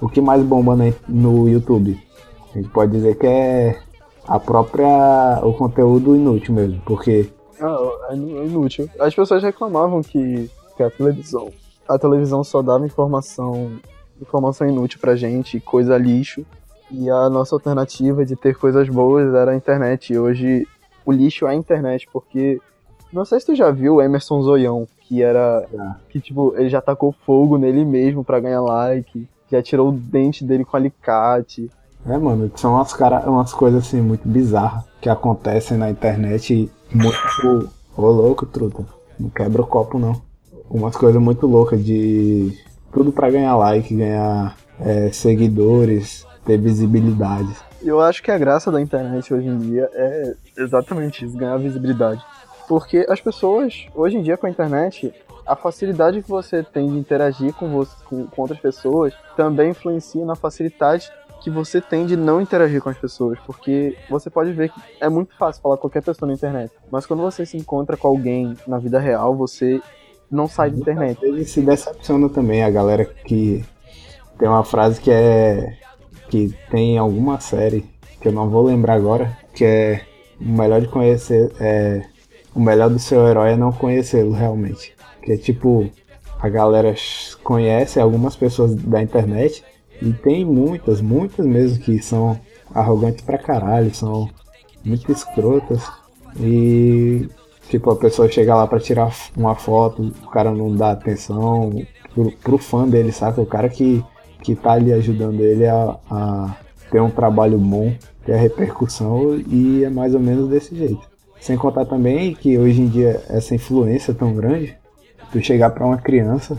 o 0.00 0.08
que 0.08 0.20
mais 0.20 0.42
bomba 0.42 0.76
no 1.06 1.48
YouTube? 1.48 1.98
A 2.54 2.58
gente 2.58 2.68
pode 2.68 2.92
dizer 2.92 3.16
que 3.16 3.26
é 3.26 3.80
a 4.28 4.38
própria 4.38 5.40
o 5.42 5.52
conteúdo 5.52 6.14
inútil 6.14 6.54
mesmo, 6.54 6.80
porque 6.86 7.28
Ah, 7.60 7.76
é 8.10 8.14
é 8.14 8.16
inútil. 8.16 8.88
As 8.98 9.14
pessoas 9.14 9.42
reclamavam 9.42 10.02
que, 10.02 10.48
que 10.76 10.82
a 10.82 10.90
televisão. 10.90 11.50
A 11.88 11.98
televisão 11.98 12.44
só 12.44 12.62
dava 12.62 12.86
informação, 12.86 13.72
informação 14.20 14.68
inútil 14.68 15.00
pra 15.00 15.16
gente, 15.16 15.60
coisa 15.60 15.98
lixo. 15.98 16.46
E 16.90 17.10
a 17.10 17.28
nossa 17.28 17.54
alternativa 17.54 18.24
de 18.24 18.36
ter 18.36 18.56
coisas 18.56 18.88
boas 18.88 19.34
era 19.34 19.50
a 19.50 19.56
internet. 19.56 20.12
E 20.12 20.18
hoje 20.18 20.66
o 21.04 21.12
lixo 21.12 21.46
é 21.46 21.50
a 21.50 21.54
internet, 21.54 22.08
porque. 22.12 22.60
Não 23.12 23.24
sei 23.24 23.38
se 23.38 23.46
tu 23.46 23.54
já 23.54 23.70
viu 23.70 23.96
o 23.96 24.02
Emerson 24.02 24.42
Zoião, 24.42 24.88
que 25.00 25.22
era. 25.22 25.66
Que 26.08 26.20
tipo, 26.20 26.54
ele 26.56 26.68
já 26.68 26.80
tacou 26.80 27.14
fogo 27.26 27.58
nele 27.58 27.84
mesmo 27.84 28.24
pra 28.24 28.40
ganhar 28.40 28.60
like. 28.60 29.28
Já 29.50 29.62
tirou 29.62 29.88
o 29.88 29.92
dente 29.92 30.44
dele 30.44 30.64
com 30.64 30.76
alicate. 30.76 31.70
É, 32.06 32.18
mano, 32.18 32.50
são 32.56 32.74
umas, 32.74 32.92
cara, 32.92 33.20
umas 33.28 33.52
coisas 33.52 33.86
assim 33.86 34.00
muito 34.00 34.28
bizarras 34.28 34.84
que 35.00 35.08
acontecem 35.08 35.78
na 35.78 35.90
internet 35.90 36.70
muito. 36.92 37.70
Ô 37.96 38.06
louco, 38.06 38.44
truta. 38.46 38.84
Não 39.18 39.30
quebra 39.30 39.62
o 39.62 39.66
copo 39.66 39.98
não. 39.98 40.20
Umas 40.68 40.96
coisas 40.96 41.20
muito 41.20 41.46
loucas 41.46 41.84
de. 41.84 42.52
Tudo 42.92 43.12
pra 43.12 43.30
ganhar 43.30 43.56
like, 43.56 43.94
ganhar 43.94 44.56
é, 44.80 45.10
seguidores, 45.12 46.26
ter 46.44 46.58
visibilidade. 46.58 47.54
Eu 47.82 48.00
acho 48.00 48.22
que 48.22 48.30
a 48.30 48.38
graça 48.38 48.70
da 48.70 48.80
internet 48.80 49.32
hoje 49.32 49.46
em 49.46 49.58
dia 49.58 49.88
é 49.92 50.34
exatamente 50.56 51.24
isso, 51.24 51.36
ganhar 51.36 51.56
visibilidade. 51.58 52.24
Porque 52.68 53.04
as 53.08 53.20
pessoas, 53.20 53.86
hoje 53.94 54.16
em 54.16 54.22
dia 54.22 54.36
com 54.36 54.46
a 54.46 54.50
internet, 54.50 55.12
a 55.46 55.54
facilidade 55.54 56.22
que 56.22 56.28
você 56.28 56.62
tem 56.62 56.88
de 56.88 56.96
interagir 56.96 57.52
com, 57.54 57.68
você, 57.70 57.94
com, 58.04 58.26
com 58.26 58.42
outras 58.42 58.60
pessoas 58.60 59.12
também 59.36 59.70
influencia 59.70 60.24
na 60.24 60.34
facilidade 60.34 61.10
que 61.44 61.50
você 61.50 61.78
tem 61.78 62.06
de 62.06 62.16
não 62.16 62.40
interagir 62.40 62.80
com 62.80 62.88
as 62.88 62.96
pessoas. 62.96 63.38
Porque 63.44 63.94
você 64.08 64.30
pode 64.30 64.50
ver 64.54 64.70
que 64.70 64.80
é 64.98 65.10
muito 65.10 65.36
fácil 65.36 65.60
falar 65.60 65.76
com 65.76 65.82
qualquer 65.82 66.02
pessoa 66.02 66.26
na 66.26 66.34
internet. 66.34 66.72
Mas 66.90 67.04
quando 67.04 67.20
você 67.20 67.44
se 67.44 67.58
encontra 67.58 67.98
com 67.98 68.08
alguém 68.08 68.56
na 68.66 68.78
vida 68.78 68.98
real, 68.98 69.36
você 69.36 69.78
não 70.30 70.48
sai 70.48 70.70
da 70.70 70.78
internet. 70.78 71.20
Vezes 71.20 71.50
se 71.50 71.60
decepciona 71.60 72.30
também 72.30 72.64
a 72.64 72.70
galera 72.70 73.04
que 73.04 73.62
tem 74.38 74.48
uma 74.48 74.64
frase 74.64 74.98
que 74.98 75.10
é 75.10 75.76
que 76.30 76.54
tem 76.70 76.94
em 76.94 76.98
alguma 76.98 77.38
série 77.38 77.84
que 78.20 78.26
eu 78.26 78.32
não 78.32 78.48
vou 78.48 78.64
lembrar 78.64 78.94
agora, 78.94 79.36
que 79.52 79.64
é 79.66 80.00
o 80.40 80.48
melhor 80.48 80.80
de 80.80 80.88
conhecer 80.88 81.52
é 81.60 82.02
o 82.54 82.60
melhor 82.60 82.88
do 82.88 82.98
seu 82.98 83.26
herói 83.28 83.50
é 83.50 83.56
não 83.56 83.70
conhecê-lo 83.70 84.32
realmente. 84.32 84.96
Que 85.22 85.32
é 85.32 85.36
tipo 85.36 85.90
a 86.40 86.48
galera 86.48 86.94
conhece 87.42 88.00
algumas 88.00 88.34
pessoas 88.34 88.74
da 88.74 89.02
internet 89.02 89.62
e 90.02 90.12
tem 90.12 90.44
muitas, 90.44 91.00
muitas 91.00 91.46
mesmo 91.46 91.82
que 91.82 92.02
são 92.02 92.38
arrogantes 92.74 93.24
pra 93.24 93.38
caralho, 93.38 93.94
são 93.94 94.28
muito 94.84 95.10
escrotas 95.10 95.82
e 96.38 97.28
Tipo, 97.68 97.90
a 97.90 97.96
pessoa 97.96 98.28
chega 98.28 98.54
lá 98.54 98.66
pra 98.66 98.78
tirar 98.78 99.12
uma 99.36 99.54
foto, 99.54 100.12
o 100.22 100.28
cara 100.28 100.52
não 100.52 100.74
dá 100.74 100.92
atenção 100.92 101.84
pro, 102.14 102.30
pro 102.32 102.58
fã 102.58 102.86
dele, 102.86 103.10
saca? 103.10 103.40
O 103.40 103.46
cara 103.46 103.68
que, 103.68 104.04
que 104.42 104.54
tá 104.54 104.72
ali 104.72 104.92
ajudando 104.92 105.40
ele 105.40 105.66
a, 105.66 105.96
a 106.10 106.56
ter 106.90 107.00
um 107.00 107.10
trabalho 107.10 107.58
bom, 107.58 107.94
ter 108.24 108.34
a 108.34 108.36
repercussão 108.36 109.38
e 109.48 109.82
é 109.82 109.90
mais 109.90 110.14
ou 110.14 110.20
menos 110.20 110.48
desse 110.48 110.76
jeito. 110.76 111.00
Sem 111.40 111.56
contar 111.56 111.84
também 111.86 112.34
que 112.34 112.58
hoje 112.58 112.80
em 112.80 112.86
dia 112.86 113.22
essa 113.28 113.54
influência 113.54 114.12
é 114.12 114.14
tão 114.14 114.34
grande, 114.34 114.76
tu 115.32 115.42
chegar 115.42 115.70
pra 115.70 115.86
uma 115.86 115.98
criança, 115.98 116.56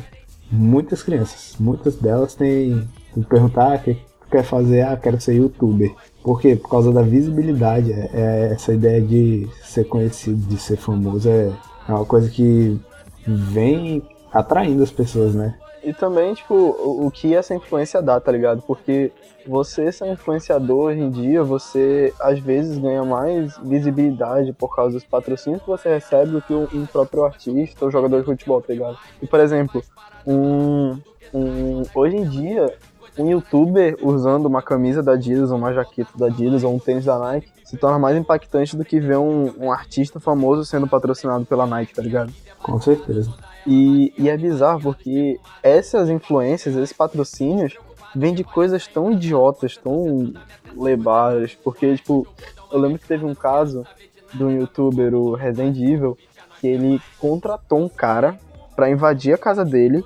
muitas 0.52 1.02
crianças, 1.02 1.56
muitas 1.60 1.96
delas 1.96 2.36
têm. 2.36 2.88
Tu 3.16 3.24
perguntar, 3.24 3.72
ah, 3.72 3.76
o 3.76 3.80
que 3.80 3.94
tu 3.94 4.30
quer 4.30 4.44
fazer? 4.44 4.82
Ah, 4.82 4.98
quero 4.98 5.20
ser 5.22 5.36
youtuber. 5.36 5.96
Por 6.22 6.42
quê? 6.42 6.56
Por 6.56 6.70
causa 6.70 6.92
da 6.92 7.02
visibilidade. 7.02 7.94
É, 7.94 8.10
é 8.14 8.54
essa 8.54 8.74
ideia 8.74 9.02
de 9.02 9.48
ser 9.64 9.86
conhecido, 9.86 10.38
de 10.48 10.58
ser 10.58 10.76
famoso, 10.76 11.30
é, 11.30 11.52
é 11.88 11.92
uma 11.92 12.06
coisa 12.06 12.30
que 12.30 12.80
vem 13.26 14.04
atraindo 14.34 14.84
as 14.84 14.92
pessoas, 14.92 15.34
né? 15.34 15.58
E 15.82 15.94
também, 15.94 16.34
tipo, 16.34 16.54
o, 16.54 17.06
o 17.06 17.12
que 17.12 17.34
essa 17.34 17.56
influência 17.56 18.02
dá, 18.02 18.20
tá 18.20 18.32
ligado? 18.32 18.62
Porque 18.64 19.12
você 19.48 19.92
ser 19.92 20.04
um 20.04 20.14
influenciador 20.14 20.86
hoje 20.86 21.00
em 21.00 21.12
dia, 21.12 21.44
você 21.44 22.12
às 22.20 22.40
vezes 22.40 22.78
ganha 22.80 23.06
mais 23.06 23.56
visibilidade 23.60 24.52
por 24.52 24.76
causa 24.76 24.94
dos 24.94 25.06
patrocínios 25.06 25.62
que 25.62 25.68
você 25.68 25.88
recebe 25.88 26.32
do 26.32 26.42
que 26.42 26.54
um, 26.54 26.68
um 26.74 26.86
próprio 26.88 27.24
artista 27.24 27.86
ou 27.86 27.92
jogador 27.92 28.20
de 28.20 28.26
futebol, 28.26 28.62
tá 28.62 28.74
ligado? 28.74 28.98
E, 29.22 29.28
por 29.28 29.40
exemplo, 29.40 29.84
um, 30.26 31.00
um, 31.32 31.84
hoje 31.94 32.18
em 32.18 32.28
dia, 32.28 32.76
um 33.18 33.30
youtuber 33.30 33.98
usando 34.02 34.46
uma 34.46 34.62
camisa 34.62 35.02
da 35.02 35.14
Adidas, 35.14 35.52
ou 35.52 35.58
uma 35.58 35.74
jaqueta 35.74 36.12
da 36.18 36.28
Adidas, 36.28 36.64
ou 36.64 36.74
um 36.74 36.80
tênis 36.80 37.06
da 37.06 37.18
Nike, 37.18 37.48
se 37.64 37.78
torna 37.78 37.98
mais 37.98 38.18
impactante 38.18 38.76
do 38.76 38.86
que 38.86 39.00
ver 39.00 39.18
um, 39.18 39.54
um 39.58 39.72
artista 39.72 40.20
famoso 40.20 40.66
sendo 40.66 40.88
patrocinado 40.88 41.46
pela 41.46 41.66
Nike, 41.66 41.94
tá 41.94 42.02
ligado? 42.02 42.32
Com 42.62 42.80
certeza. 42.80 43.34
E, 43.66 44.14
e 44.18 44.30
é 44.30 44.38
bizarro 44.38 44.82
porque 44.82 45.40
essas 45.64 46.10
influências, 46.10 46.76
esses 46.76 46.94
patrocínios, 46.94 47.78
vêm 48.16 48.34
de 48.34 48.44
coisas 48.44 48.88
tão 48.88 49.12
idiotas, 49.12 49.76
tão 49.76 50.34
lebadas. 50.76 51.56
Porque, 51.64 51.96
tipo, 51.96 52.28
eu 52.72 52.80
lembro 52.80 53.00
que 53.00 53.08
teve 53.08 53.26
um 53.26 53.36
caso 53.36 53.86
de 54.34 54.44
um 54.44 54.52
youtuber, 54.52 55.14
o 55.14 55.34
Resident 55.34 55.78
Evil, 55.78 56.18
que 56.60 56.68
ele 56.68 57.02
contratou 57.20 57.80
um 57.80 57.90
cara 57.90 58.38
pra 58.76 58.90
invadir 58.90 59.34
a 59.34 59.38
casa 59.38 59.66
dele, 59.66 60.04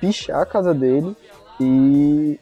pichar 0.00 0.40
a 0.40 0.46
casa 0.46 0.72
dele 0.72 1.16
e, 1.60 2.38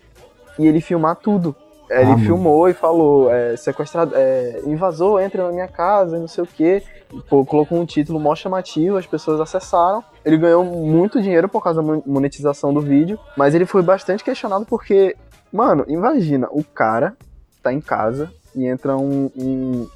e 0.58 0.66
ele 0.66 0.80
filmar 0.80 1.16
tudo. 1.16 1.54
É, 1.90 2.02
Ele 2.02 2.04
Ah, 2.04 2.08
mano. 2.16 2.24
filmou 2.24 2.68
e 2.68 2.74
falou, 2.74 3.30
é, 3.32 3.56
sequestrado, 3.56 4.12
é, 4.14 4.60
invasor, 4.66 5.22
entra 5.22 5.44
na 5.46 5.52
minha 5.52 5.68
casa 5.68 6.18
e 6.18 6.20
não 6.20 6.28
sei 6.28 6.44
o 6.44 6.46
que. 6.46 6.82
Pô, 7.30 7.44
colocou 7.46 7.78
um 7.78 7.86
título 7.86 8.20
mó 8.20 8.34
chamativo, 8.34 8.98
as 8.98 9.06
pessoas 9.06 9.40
acessaram. 9.40 10.04
Ele 10.22 10.36
ganhou 10.36 10.62
muito 10.64 11.22
dinheiro 11.22 11.48
por 11.48 11.62
causa 11.62 11.80
da 11.80 11.86
mon- 11.86 12.02
monetização 12.04 12.74
do 12.74 12.82
vídeo, 12.82 13.18
mas 13.36 13.54
ele 13.54 13.64
foi 13.64 13.80
bastante 13.80 14.22
questionado 14.22 14.66
porque, 14.66 15.16
mano, 15.50 15.84
imagina, 15.88 16.46
o 16.50 16.62
cara 16.62 17.16
tá 17.62 17.72
em 17.72 17.80
casa 17.80 18.30
e 18.54 18.66
entra 18.66 18.94
um, 18.94 19.30
um, 19.34 19.88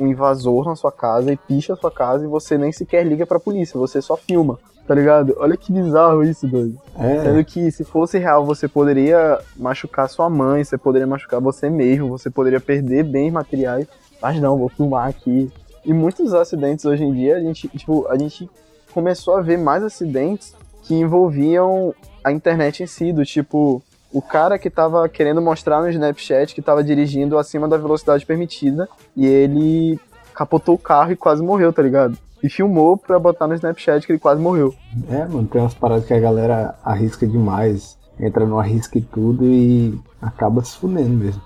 um 0.00 0.06
invasor 0.06 0.64
na 0.66 0.74
sua 0.76 0.90
casa 0.92 1.30
e 1.30 1.36
picha 1.36 1.74
a 1.74 1.76
sua 1.76 1.90
casa 1.90 2.24
e 2.24 2.28
você 2.28 2.56
nem 2.56 2.72
sequer 2.72 3.04
liga 3.06 3.26
pra 3.26 3.38
polícia, 3.38 3.78
você 3.78 4.00
só 4.00 4.16
filma, 4.16 4.58
tá 4.86 4.94
ligado? 4.94 5.34
Olha 5.38 5.56
que 5.56 5.72
bizarro 5.72 6.22
isso, 6.22 6.46
doido. 6.46 6.78
É, 6.98 7.22
Sendo 7.22 7.44
que 7.44 7.70
se 7.70 7.84
fosse 7.84 8.18
real, 8.18 8.44
você 8.44 8.68
poderia 8.68 9.38
machucar 9.56 10.08
sua 10.08 10.28
mãe, 10.28 10.62
você 10.62 10.76
poderia 10.76 11.06
machucar 11.06 11.40
você 11.40 11.70
mesmo, 11.70 12.08
você 12.08 12.30
poderia 12.30 12.60
perder 12.60 13.04
bens 13.04 13.32
materiais. 13.32 13.86
Mas 14.20 14.40
não, 14.40 14.58
vou 14.58 14.68
filmar 14.68 15.08
aqui. 15.08 15.50
E 15.84 15.92
muitos 15.92 16.32
acidentes 16.32 16.84
hoje 16.84 17.04
em 17.04 17.12
dia, 17.12 17.36
a 17.36 17.40
gente, 17.40 17.68
tipo, 17.68 18.06
a 18.08 18.16
gente 18.16 18.48
começou 18.92 19.36
a 19.36 19.42
ver 19.42 19.58
mais 19.58 19.82
acidentes 19.82 20.54
que 20.82 20.94
envolviam 20.94 21.94
a 22.22 22.32
internet 22.32 22.82
em 22.82 22.86
si, 22.86 23.12
do 23.12 23.24
tipo, 23.24 23.82
o 24.12 24.22
cara 24.22 24.58
que 24.58 24.70
tava 24.70 25.08
querendo 25.08 25.42
mostrar 25.42 25.82
no 25.82 25.90
Snapchat 25.90 26.54
que 26.54 26.62
tava 26.62 26.84
dirigindo 26.84 27.36
acima 27.36 27.66
da 27.66 27.76
velocidade 27.76 28.24
permitida 28.24 28.88
e 29.16 29.26
ele 29.26 29.98
capotou 30.32 30.74
o 30.74 30.78
carro 30.78 31.12
e 31.12 31.16
quase 31.16 31.42
morreu, 31.42 31.72
tá 31.72 31.82
ligado? 31.82 32.16
E 32.44 32.50
filmou 32.50 32.98
pra 32.98 33.18
botar 33.18 33.46
no 33.46 33.54
Snapchat 33.54 34.06
que 34.06 34.12
ele 34.12 34.18
quase 34.18 34.38
morreu. 34.38 34.74
É, 35.08 35.24
mano, 35.24 35.48
tem 35.48 35.62
umas 35.62 35.72
paradas 35.72 36.04
que 36.04 36.12
a 36.12 36.20
galera 36.20 36.74
arrisca 36.84 37.26
demais, 37.26 37.98
entra 38.20 38.44
no 38.44 38.58
arrisca 38.58 38.98
e 38.98 39.00
tudo 39.00 39.46
e 39.46 39.98
acaba 40.20 40.62
se 40.62 40.76
fudendo 40.76 41.08
mesmo. 41.08 41.40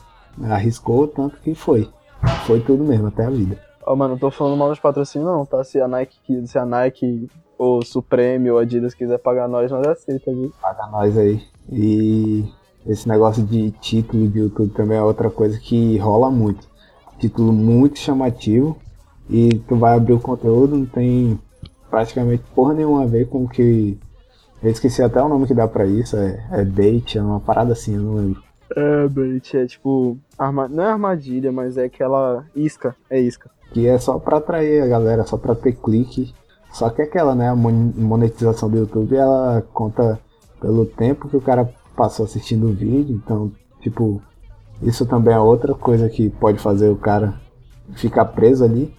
Arriscou 0.50 1.06
tanto 1.06 1.36
que 1.36 1.54
foi. 1.54 1.88
Foi 2.48 2.58
tudo 2.58 2.82
mesmo, 2.82 3.06
até 3.06 3.24
a 3.24 3.30
vida. 3.30 3.56
Ó, 3.86 3.94
mano, 3.94 4.14
não 4.14 4.18
tô 4.18 4.28
falando 4.28 4.56
mal 4.56 4.70
dos 4.70 4.80
patrocínios 4.80 5.30
não, 5.30 5.46
tá? 5.46 5.62
Se 5.62 5.80
a 5.80 5.86
Nike, 5.86 6.44
se 6.48 6.58
a 6.58 6.66
Nike 6.66 7.30
ou 7.56 7.80
Supreme 7.84 8.50
ou 8.50 8.58
Adidas 8.58 8.92
quiser 8.92 9.18
pagar 9.18 9.46
nós, 9.46 9.70
nós 9.70 9.86
aceita, 9.86 10.32
viu? 10.32 10.52
Paga 10.60 10.88
nós 10.88 11.16
aí. 11.16 11.40
E 11.70 12.44
esse 12.84 13.08
negócio 13.08 13.44
de 13.44 13.70
título 13.70 14.26
de 14.26 14.40
YouTube 14.40 14.74
também 14.74 14.98
é 14.98 15.02
outra 15.02 15.30
coisa 15.30 15.60
que 15.60 15.96
rola 15.98 16.28
muito. 16.28 16.66
Título 17.20 17.52
muito 17.52 18.00
chamativo 18.00 18.76
e 19.28 19.58
tu 19.68 19.76
vai 19.76 19.96
abrir 19.96 20.12
o 20.14 20.20
conteúdo, 20.20 20.76
não 20.76 20.86
tem 20.86 21.38
praticamente 21.90 22.42
porra 22.54 22.74
nenhuma 22.74 23.02
a 23.02 23.06
ver 23.06 23.28
com 23.28 23.44
o 23.44 23.48
que. 23.48 23.98
Eu 24.62 24.70
esqueci 24.70 25.02
até 25.02 25.22
o 25.22 25.28
nome 25.28 25.46
que 25.46 25.54
dá 25.54 25.68
pra 25.68 25.86
isso, 25.86 26.16
é, 26.16 26.44
é 26.50 26.64
bait, 26.64 27.16
é 27.16 27.22
uma 27.22 27.40
parada 27.40 27.72
assim, 27.72 27.94
eu 27.94 28.02
não 28.02 28.14
lembro. 28.14 28.42
É, 28.76 29.08
bait, 29.08 29.56
é 29.56 29.66
tipo, 29.66 30.18
arma... 30.38 30.68
não 30.68 30.82
é 30.82 30.90
armadilha, 30.90 31.52
mas 31.52 31.76
é 31.76 31.84
aquela 31.84 32.44
isca, 32.54 32.94
é 33.08 33.20
isca. 33.20 33.50
Que 33.72 33.86
é 33.86 33.98
só 33.98 34.18
pra 34.18 34.38
atrair 34.38 34.82
a 34.82 34.86
galera, 34.86 35.24
só 35.24 35.36
pra 35.36 35.54
ter 35.54 35.72
clique. 35.72 36.34
Só 36.72 36.90
que 36.90 37.00
é 37.00 37.04
aquela, 37.04 37.34
né? 37.34 37.48
A 37.48 37.56
mon- 37.56 37.92
monetização 37.96 38.68
do 38.68 38.78
YouTube 38.78 39.16
ela 39.16 39.62
conta 39.72 40.18
pelo 40.60 40.84
tempo 40.84 41.28
que 41.28 41.36
o 41.36 41.40
cara 41.40 41.70
passou 41.96 42.26
assistindo 42.26 42.66
o 42.68 42.72
vídeo. 42.72 43.14
Então, 43.16 43.50
tipo, 43.80 44.20
isso 44.82 45.06
também 45.06 45.34
é 45.34 45.40
outra 45.40 45.74
coisa 45.74 46.08
que 46.08 46.28
pode 46.28 46.58
fazer 46.58 46.88
o 46.88 46.96
cara 46.96 47.40
ficar 47.94 48.26
preso 48.26 48.64
ali. 48.64 48.94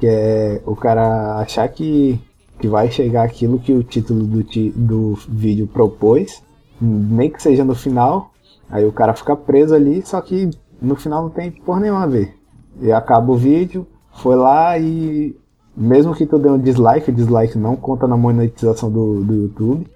Que 0.00 0.06
é 0.06 0.62
o 0.66 0.74
cara 0.74 1.36
achar 1.36 1.68
que, 1.68 2.18
que 2.58 2.66
vai 2.66 2.90
chegar 2.90 3.22
aquilo 3.22 3.60
que 3.60 3.72
o 3.72 3.84
título 3.84 4.24
do, 4.24 4.42
do 4.74 5.14
vídeo 5.28 5.68
propôs, 5.68 6.42
nem 6.80 7.30
que 7.30 7.40
seja 7.40 7.64
no 7.64 7.74
final. 7.74 8.32
Aí 8.68 8.84
o 8.84 8.92
cara 8.92 9.14
fica 9.14 9.36
preso 9.36 9.74
ali, 9.74 10.02
só 10.02 10.20
que 10.20 10.50
no 10.80 10.96
final 10.96 11.24
não 11.24 11.30
tem 11.30 11.50
porra 11.50 11.80
nenhuma 11.80 12.04
a 12.04 12.06
ver. 12.06 12.34
E 12.80 12.90
acaba 12.90 13.30
o 13.30 13.36
vídeo, 13.36 13.86
foi 14.14 14.36
lá 14.36 14.78
e 14.78 15.36
mesmo 15.76 16.14
que 16.14 16.26
tu 16.26 16.38
dê 16.38 16.48
um 16.48 16.58
dislike, 16.58 17.10
o 17.10 17.14
dislike 17.14 17.58
não 17.58 17.76
conta 17.76 18.06
na 18.06 18.16
monetização 18.16 18.90
do, 18.90 19.22
do 19.22 19.34
YouTube, 19.34 19.86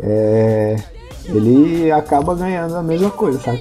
é, 0.00 0.76
ele 1.26 1.90
acaba 1.90 2.34
ganhando 2.34 2.74
a 2.76 2.82
mesma 2.82 3.10
coisa, 3.10 3.38
sabe? 3.38 3.60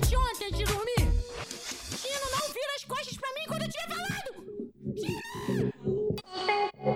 E 6.83 6.87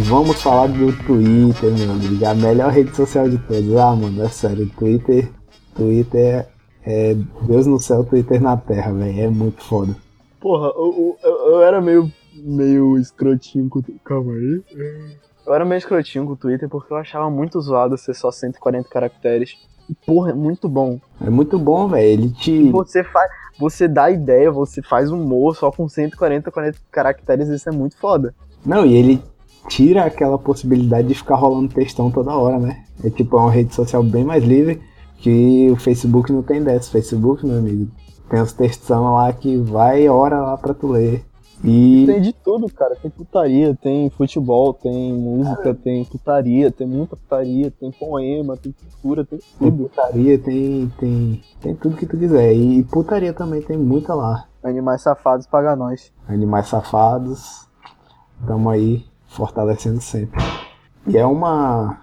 vamos 0.00 0.42
falar 0.42 0.66
do 0.66 0.92
Twitter, 1.06 1.72
meu 1.72 1.92
amigo, 1.92 2.26
a 2.26 2.34
melhor 2.34 2.70
rede 2.70 2.94
social 2.94 3.30
de 3.30 3.38
todas. 3.38 3.74
Ah, 3.76 3.96
mano, 3.96 4.22
é 4.22 4.28
sério, 4.28 4.68
Twitter, 4.76 5.30
Twitter 5.74 6.46
é 6.84 7.14
Deus 7.46 7.66
no 7.66 7.80
céu, 7.80 8.04
Twitter 8.04 8.42
na 8.42 8.58
terra, 8.58 8.92
velho, 8.92 9.20
é 9.20 9.28
muito 9.28 9.62
foda. 9.62 9.96
Porra, 10.38 10.70
eu, 10.76 11.16
eu, 11.22 11.30
eu 11.52 11.62
era 11.62 11.80
meio, 11.80 12.12
meio 12.34 12.98
escrotinho 12.98 13.70
com. 13.70 13.80
Calma 14.04 14.34
aí. 14.34 14.62
Eu 15.46 15.54
era 15.54 15.64
meio 15.64 15.78
escrotinho 15.78 16.26
com 16.26 16.32
o 16.32 16.36
Twitter 16.36 16.68
porque 16.68 16.92
eu 16.92 16.96
achava 16.96 17.28
muito 17.30 17.60
zoado 17.60 17.98
ser 17.98 18.14
só 18.14 18.30
140 18.30 18.88
caracteres. 18.88 19.56
E, 19.88 19.94
porra, 20.06 20.30
é 20.30 20.34
muito 20.34 20.68
bom. 20.68 21.00
É 21.20 21.28
muito 21.28 21.58
bom, 21.58 21.88
velho, 21.88 22.06
ele 22.06 22.30
te... 22.30 22.70
Você 22.70 23.02
faz. 23.02 23.30
Você 23.58 23.86
dá 23.86 24.10
ideia, 24.10 24.50
você 24.50 24.80
faz 24.80 25.10
humor 25.10 25.54
só 25.54 25.70
com 25.70 25.88
140 25.88 26.50
40 26.50 26.78
caracteres, 26.90 27.48
isso 27.48 27.68
é 27.68 27.72
muito 27.72 27.96
foda. 27.98 28.34
Não, 28.64 28.86
e 28.86 28.96
ele 28.96 29.22
tira 29.68 30.04
aquela 30.04 30.38
possibilidade 30.38 31.08
de 31.08 31.14
ficar 31.14 31.36
rolando 31.36 31.72
textão 31.72 32.10
toda 32.10 32.34
hora, 32.34 32.58
né? 32.58 32.84
É 33.04 33.10
tipo, 33.10 33.36
é 33.36 33.40
uma 33.40 33.50
rede 33.50 33.74
social 33.74 34.02
bem 34.02 34.24
mais 34.24 34.42
livre 34.42 34.80
que 35.18 35.70
o 35.70 35.76
Facebook 35.76 36.32
não 36.32 36.42
tem 36.42 36.62
dessa. 36.62 36.90
Facebook, 36.90 37.46
meu 37.46 37.58
amigo, 37.58 37.90
tem 38.28 38.40
os 38.40 38.52
textão 38.52 39.14
lá 39.14 39.32
que 39.32 39.56
vai 39.56 40.08
hora 40.08 40.40
lá 40.40 40.56
pra 40.56 40.74
tu 40.74 40.88
ler. 40.88 41.24
E 41.64 42.04
Tem 42.06 42.20
de 42.20 42.32
tudo, 42.32 42.68
cara. 42.72 42.96
Tem 42.96 43.10
putaria, 43.10 43.76
tem 43.80 44.10
futebol, 44.10 44.74
tem 44.74 45.12
música, 45.12 45.72
tem 45.74 46.04
putaria, 46.04 46.72
tem 46.72 46.86
muita 46.86 47.16
putaria, 47.16 47.70
tem 47.70 47.90
poema, 47.92 48.56
tem 48.56 48.72
cultura, 48.72 49.24
tem 49.24 49.38
tem 49.38 49.70
tudo. 49.70 49.88
putaria, 49.88 50.38
tem, 50.38 50.92
tem, 50.98 51.42
tem 51.60 51.74
tudo 51.76 51.96
que 51.96 52.06
tu 52.06 52.18
quiser. 52.18 52.52
E 52.52 52.82
putaria 52.84 53.32
também 53.32 53.62
tem 53.62 53.78
muita 53.78 54.14
lá. 54.14 54.46
Animais 54.62 55.02
safados 55.02 55.46
paga 55.46 55.76
nós. 55.76 56.12
Animais 56.28 56.66
safados, 56.66 57.66
tamo 58.46 58.68
aí 58.68 59.04
fortalecendo 59.26 60.00
sempre. 60.00 60.40
E 61.06 61.16
é 61.16 61.26
uma 61.26 61.98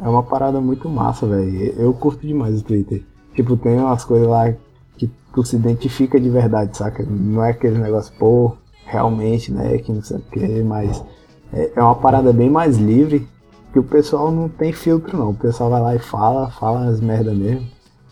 é 0.00 0.08
uma 0.08 0.22
parada 0.22 0.60
muito 0.60 0.88
massa, 0.88 1.26
velho. 1.26 1.74
Eu 1.76 1.92
curto 1.92 2.26
demais 2.26 2.60
o 2.60 2.64
Twitter. 2.64 3.04
Tipo, 3.34 3.56
tem 3.56 3.78
umas 3.78 4.04
coisas 4.04 4.28
lá 4.28 4.52
que 4.96 5.10
tu 5.32 5.44
se 5.44 5.56
identifica 5.56 6.20
de 6.20 6.30
verdade, 6.30 6.76
saca? 6.76 7.04
Não 7.04 7.44
é 7.44 7.50
aquele 7.50 7.78
negócio, 7.78 8.12
pô, 8.18 8.56
realmente, 8.88 9.52
né, 9.52 9.78
que 9.78 9.92
não 9.92 10.02
sei 10.02 10.16
o 10.16 10.20
que, 10.20 10.62
mas 10.62 11.04
é, 11.52 11.72
é 11.76 11.82
uma 11.82 11.94
parada 11.94 12.32
bem 12.32 12.48
mais 12.48 12.78
livre 12.78 13.28
que 13.72 13.78
o 13.78 13.84
pessoal 13.84 14.32
não 14.32 14.48
tem 14.48 14.72
filtro 14.72 15.16
não. 15.16 15.30
O 15.30 15.34
pessoal 15.34 15.70
vai 15.70 15.80
lá 15.80 15.94
e 15.94 15.98
fala, 15.98 16.50
fala 16.50 16.86
as 16.86 17.00
merda 17.00 17.32
mesmo. 17.32 17.66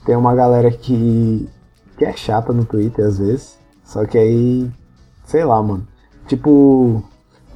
Tem 0.04 0.14
uma 0.14 0.34
galera 0.34 0.70
que, 0.70 1.48
que 1.96 2.04
é 2.04 2.12
chata 2.12 2.52
no 2.52 2.64
Twitter 2.64 3.04
às 3.04 3.18
vezes, 3.18 3.58
só 3.84 4.04
que 4.04 4.18
aí, 4.18 4.70
sei 5.24 5.44
lá, 5.44 5.62
mano. 5.62 5.86
Tipo, 6.26 7.02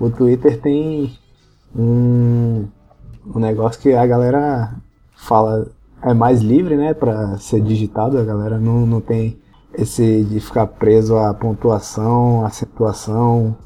o 0.00 0.10
Twitter 0.10 0.60
tem 0.60 1.12
um, 1.76 2.66
um 3.34 3.38
negócio 3.38 3.80
que 3.80 3.92
a 3.92 4.06
galera 4.06 4.74
fala 5.14 5.68
é 6.02 6.14
mais 6.14 6.40
livre, 6.40 6.76
né, 6.76 6.94
pra 6.94 7.36
ser 7.36 7.60
digitado, 7.60 8.18
a 8.18 8.24
galera 8.24 8.58
não, 8.58 8.86
não 8.86 9.00
tem 9.02 9.38
esse 9.74 10.24
de 10.24 10.40
ficar 10.40 10.66
preso 10.66 11.16
à 11.16 11.32
pontuação, 11.32 12.44
acentuação, 12.44 13.56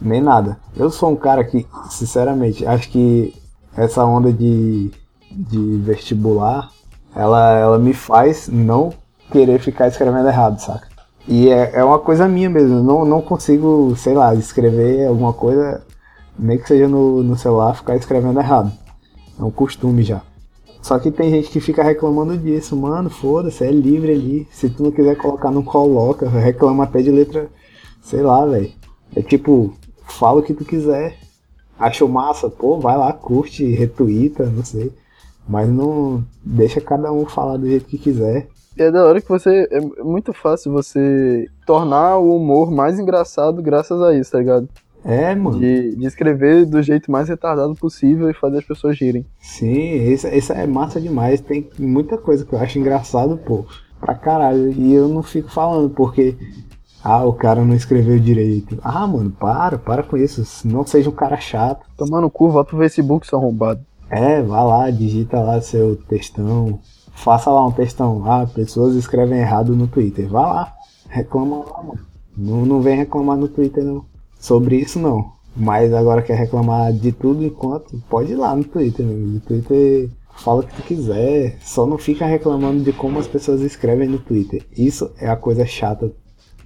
nem 0.00 0.20
nada. 0.20 0.58
Eu 0.76 0.90
sou 0.90 1.10
um 1.10 1.16
cara 1.16 1.42
que, 1.44 1.66
sinceramente, 1.90 2.66
acho 2.66 2.90
que 2.90 3.34
essa 3.76 4.04
onda 4.04 4.32
de, 4.32 4.90
de 5.30 5.76
vestibular, 5.78 6.70
ela, 7.14 7.52
ela 7.52 7.78
me 7.78 7.92
faz 7.92 8.48
não 8.48 8.92
querer 9.30 9.58
ficar 9.58 9.88
escrevendo 9.88 10.28
errado, 10.28 10.58
saca? 10.58 10.88
E 11.28 11.48
é, 11.48 11.72
é 11.74 11.84
uma 11.84 11.98
coisa 11.98 12.28
minha 12.28 12.48
mesmo, 12.48 12.76
eu 12.76 12.82
não, 12.84 13.04
não 13.04 13.20
consigo, 13.20 13.94
sei 13.96 14.14
lá, 14.14 14.34
escrever 14.34 15.06
alguma 15.06 15.32
coisa, 15.32 15.82
nem 16.38 16.56
que 16.56 16.68
seja 16.68 16.86
no, 16.86 17.22
no 17.22 17.36
celular, 17.36 17.74
ficar 17.74 17.96
escrevendo 17.96 18.38
errado. 18.38 18.70
É 19.38 19.42
um 19.42 19.50
costume 19.50 20.02
já. 20.02 20.22
Só 20.86 21.00
que 21.00 21.10
tem 21.10 21.30
gente 21.30 21.50
que 21.50 21.58
fica 21.58 21.82
reclamando 21.82 22.38
disso, 22.38 22.76
mano, 22.76 23.10
foda-se, 23.10 23.64
é 23.64 23.72
livre 23.72 24.12
ali. 24.12 24.48
Se 24.52 24.70
tu 24.70 24.84
não 24.84 24.92
quiser 24.92 25.16
colocar, 25.16 25.50
não 25.50 25.64
coloca. 25.64 26.28
Reclama 26.28 26.84
até 26.84 27.02
de 27.02 27.10
letra, 27.10 27.48
sei 28.00 28.22
lá, 28.22 28.46
velho. 28.46 28.70
É 29.16 29.20
tipo, 29.20 29.74
fala 30.04 30.38
o 30.38 30.42
que 30.44 30.54
tu 30.54 30.64
quiser. 30.64 31.18
Achou 31.76 32.08
massa, 32.08 32.48
pô, 32.48 32.78
vai 32.78 32.96
lá, 32.96 33.12
curte, 33.12 33.64
retuita, 33.64 34.46
não 34.46 34.64
sei. 34.64 34.92
Mas 35.48 35.68
não 35.68 36.24
deixa 36.40 36.80
cada 36.80 37.12
um 37.12 37.26
falar 37.26 37.56
do 37.56 37.66
jeito 37.66 37.86
que 37.86 37.98
quiser. 37.98 38.46
É 38.78 38.88
da 38.88 39.04
hora 39.06 39.20
que 39.20 39.28
você. 39.28 39.66
É 39.72 39.80
muito 40.04 40.32
fácil 40.32 40.70
você 40.70 41.48
tornar 41.66 42.18
o 42.18 42.36
humor 42.36 42.70
mais 42.70 42.96
engraçado 42.96 43.60
graças 43.60 44.00
a 44.00 44.14
isso, 44.14 44.30
tá 44.30 44.38
ligado? 44.38 44.68
É, 45.06 45.32
mano. 45.36 45.60
De, 45.60 45.94
de 45.94 46.04
escrever 46.04 46.66
do 46.66 46.82
jeito 46.82 47.12
mais 47.12 47.28
retardado 47.28 47.72
possível 47.76 48.28
e 48.28 48.34
fazer 48.34 48.58
as 48.58 48.64
pessoas 48.64 48.98
rirem. 48.98 49.24
Sim, 49.38 50.02
isso, 50.12 50.26
isso 50.26 50.52
é 50.52 50.66
massa 50.66 51.00
demais. 51.00 51.40
Tem 51.40 51.70
muita 51.78 52.18
coisa 52.18 52.44
que 52.44 52.52
eu 52.52 52.58
acho 52.58 52.76
engraçado, 52.76 53.36
pô, 53.36 53.64
pra 54.00 54.16
caralho. 54.16 54.72
E 54.72 54.92
eu 54.92 55.06
não 55.06 55.22
fico 55.22 55.48
falando, 55.48 55.90
porque. 55.90 56.36
Ah, 57.04 57.24
o 57.24 57.32
cara 57.32 57.64
não 57.64 57.76
escreveu 57.76 58.18
direito. 58.18 58.78
Ah, 58.82 59.06
mano, 59.06 59.30
para, 59.30 59.78
para 59.78 60.02
com 60.02 60.16
isso. 60.16 60.42
Não 60.66 60.84
seja 60.84 61.08
um 61.08 61.12
cara 61.12 61.36
chato. 61.36 61.86
Tomar 61.96 62.20
no 62.20 62.28
cu, 62.28 62.50
volta 62.50 62.70
pro 62.70 62.78
Facebook, 62.78 63.24
seu 63.28 63.38
arrombado. 63.38 63.80
É, 64.10 64.42
vá 64.42 64.64
lá, 64.64 64.90
digita 64.90 65.38
lá 65.38 65.60
seu 65.60 65.94
textão. 65.94 66.80
Faça 67.12 67.48
lá 67.48 67.64
um 67.64 67.70
textão. 67.70 68.24
Ah, 68.26 68.44
pessoas 68.52 68.96
escrevem 68.96 69.38
errado 69.38 69.76
no 69.76 69.86
Twitter. 69.86 70.28
Vá 70.28 70.52
lá, 70.52 70.72
reclama 71.08 71.58
lá, 71.58 71.80
mano. 71.80 72.00
Não, 72.36 72.66
não 72.66 72.80
vem 72.80 72.96
reclamar 72.96 73.36
no 73.36 73.46
Twitter, 73.46 73.84
não. 73.84 74.04
Sobre 74.38 74.76
isso, 74.76 74.98
não. 74.98 75.32
Mas 75.56 75.92
agora 75.94 76.22
quer 76.22 76.36
reclamar 76.36 76.92
de 76.92 77.12
tudo 77.12 77.44
enquanto. 77.44 77.98
Pode 78.10 78.32
ir 78.32 78.36
lá 78.36 78.54
no 78.54 78.64
Twitter, 78.64 79.04
meu. 79.04 79.16
No 79.16 79.40
Twitter 79.40 80.10
fala 80.36 80.60
o 80.60 80.66
que 80.66 80.76
tu 80.76 80.82
quiser. 80.82 81.58
Só 81.62 81.86
não 81.86 81.96
fica 81.96 82.26
reclamando 82.26 82.84
de 82.84 82.92
como 82.92 83.18
as 83.18 83.26
pessoas 83.26 83.62
escrevem 83.62 84.08
no 84.08 84.18
Twitter. 84.18 84.62
Isso 84.76 85.10
é 85.18 85.28
a 85.28 85.36
coisa 85.36 85.64
chata 85.64 86.12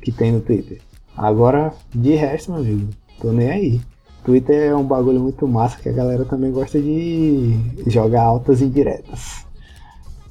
que 0.03 0.11
tem 0.11 0.33
no 0.33 0.41
Twitter. 0.41 0.81
Agora, 1.17 1.73
de 1.95 2.15
resto, 2.15 2.53
meu 2.53 2.61
amigo, 2.61 2.89
tô 3.21 3.31
nem 3.31 3.51
aí. 3.51 3.81
Twitter 4.25 4.71
é 4.71 4.77
um 4.77 4.85
bagulho 4.85 5.21
muito 5.21 5.47
massa 5.47 5.79
que 5.81 5.89
a 5.89 5.93
galera 5.93 6.25
também 6.25 6.51
gosta 6.51 6.81
de 6.81 7.59
jogar 7.87 8.23
altas 8.23 8.61
indiretas. 8.61 9.47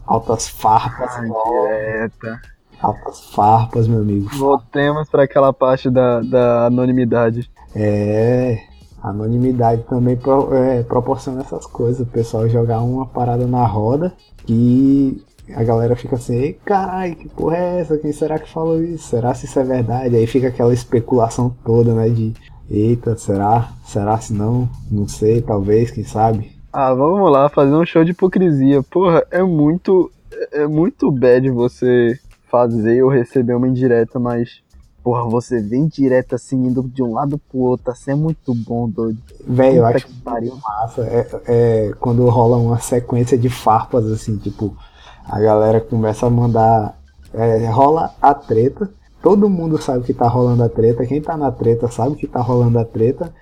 Altas 0.05 0.47
farpas, 0.47 1.11
direta. 1.21 2.41
Altas 2.81 3.25
farpas, 3.31 3.87
meu 3.87 3.99
amigo. 3.99 4.29
Voltemos 4.37 5.09
pra 5.09 5.23
aquela 5.23 5.51
parte 5.53 5.89
da, 5.89 6.21
da 6.21 6.65
anonimidade. 6.67 7.49
É, 7.75 8.57
anonimidade 9.01 9.83
também 9.83 10.15
pro- 10.15 10.53
é, 10.53 10.83
proporciona 10.83 11.41
essas 11.41 11.65
coisas. 11.65 12.01
O 12.07 12.09
pessoal 12.11 12.47
jogar 12.49 12.81
uma 12.81 13.05
parada 13.05 13.45
na 13.47 13.65
roda 13.65 14.13
e 14.47 15.21
a 15.55 15.63
galera 15.63 15.95
fica 15.95 16.15
assim, 16.15 16.35
ei 16.35 16.53
caralho, 16.53 17.15
que 17.15 17.27
porra 17.29 17.57
é 17.57 17.79
essa? 17.79 17.97
Quem 17.97 18.11
será 18.11 18.37
que 18.37 18.51
falou 18.51 18.81
isso? 18.83 19.07
Será 19.09 19.33
se 19.33 19.45
isso 19.45 19.59
é 19.59 19.63
verdade? 19.63 20.15
Aí 20.15 20.27
fica 20.27 20.47
aquela 20.47 20.73
especulação 20.73 21.53
toda, 21.65 21.93
né? 21.93 22.09
De 22.09 22.33
eita, 22.69 23.17
será? 23.17 23.69
Será 23.83 24.19
se 24.19 24.33
não? 24.33 24.69
Não 24.91 25.07
sei, 25.07 25.41
talvez, 25.41 25.89
quem 25.91 26.03
sabe? 26.03 26.51
Ah, 26.71 26.93
vamos 26.93 27.31
lá, 27.31 27.49
fazer 27.49 27.73
um 27.73 27.83
show 27.85 28.03
de 28.03 28.11
hipocrisia. 28.11 28.83
Porra, 28.83 29.23
é 29.31 29.41
muito. 29.41 30.11
É 30.51 30.67
muito 30.67 31.11
bad 31.11 31.49
você 31.49 32.17
fazer 32.49 33.03
ou 33.03 33.09
receber 33.09 33.53
uma 33.55 33.67
indireta, 33.67 34.19
mas. 34.19 34.61
Porra, 35.01 35.23
você 35.29 35.61
vem 35.61 35.87
direta 35.87 36.35
assim, 36.35 36.57
indo 36.67 36.83
de 36.83 37.01
um 37.01 37.13
lado 37.13 37.37
pro 37.37 37.59
outro, 37.59 37.89
assim 37.89 38.11
é 38.11 38.15
muito 38.15 38.53
bom, 38.53 38.87
doido. 38.89 39.17
Velho, 39.47 39.77
eu 39.77 39.85
acho 39.85 40.05
que 40.05 40.13
pariu. 40.21 40.57
massa. 40.61 41.03
É, 41.03 41.27
é 41.47 41.93
quando 41.99 42.27
rola 42.27 42.57
uma 42.57 42.79
sequência 42.79 43.37
de 43.37 43.49
farpas, 43.49 44.05
assim, 44.11 44.35
tipo, 44.37 44.75
a 45.23 45.39
galera 45.39 45.79
começa 45.79 46.25
a 46.27 46.29
mandar. 46.29 46.99
é, 47.33 47.65
rola 47.69 48.13
a 48.21 48.33
treta. 48.33 48.91
Todo 49.21 49.49
mundo 49.49 49.81
sabe 49.81 50.03
que 50.03 50.13
tá 50.13 50.27
rolando 50.27 50.63
a 50.63 50.69
treta. 50.69 51.05
Quem 51.05 51.21
tá 51.21 51.37
na 51.37 51.51
treta 51.51 51.87
sabe 51.89 52.15
que 52.15 52.27
tá 52.27 52.41
rolando 52.41 52.77
a 52.79 52.85
treta. 52.85 53.33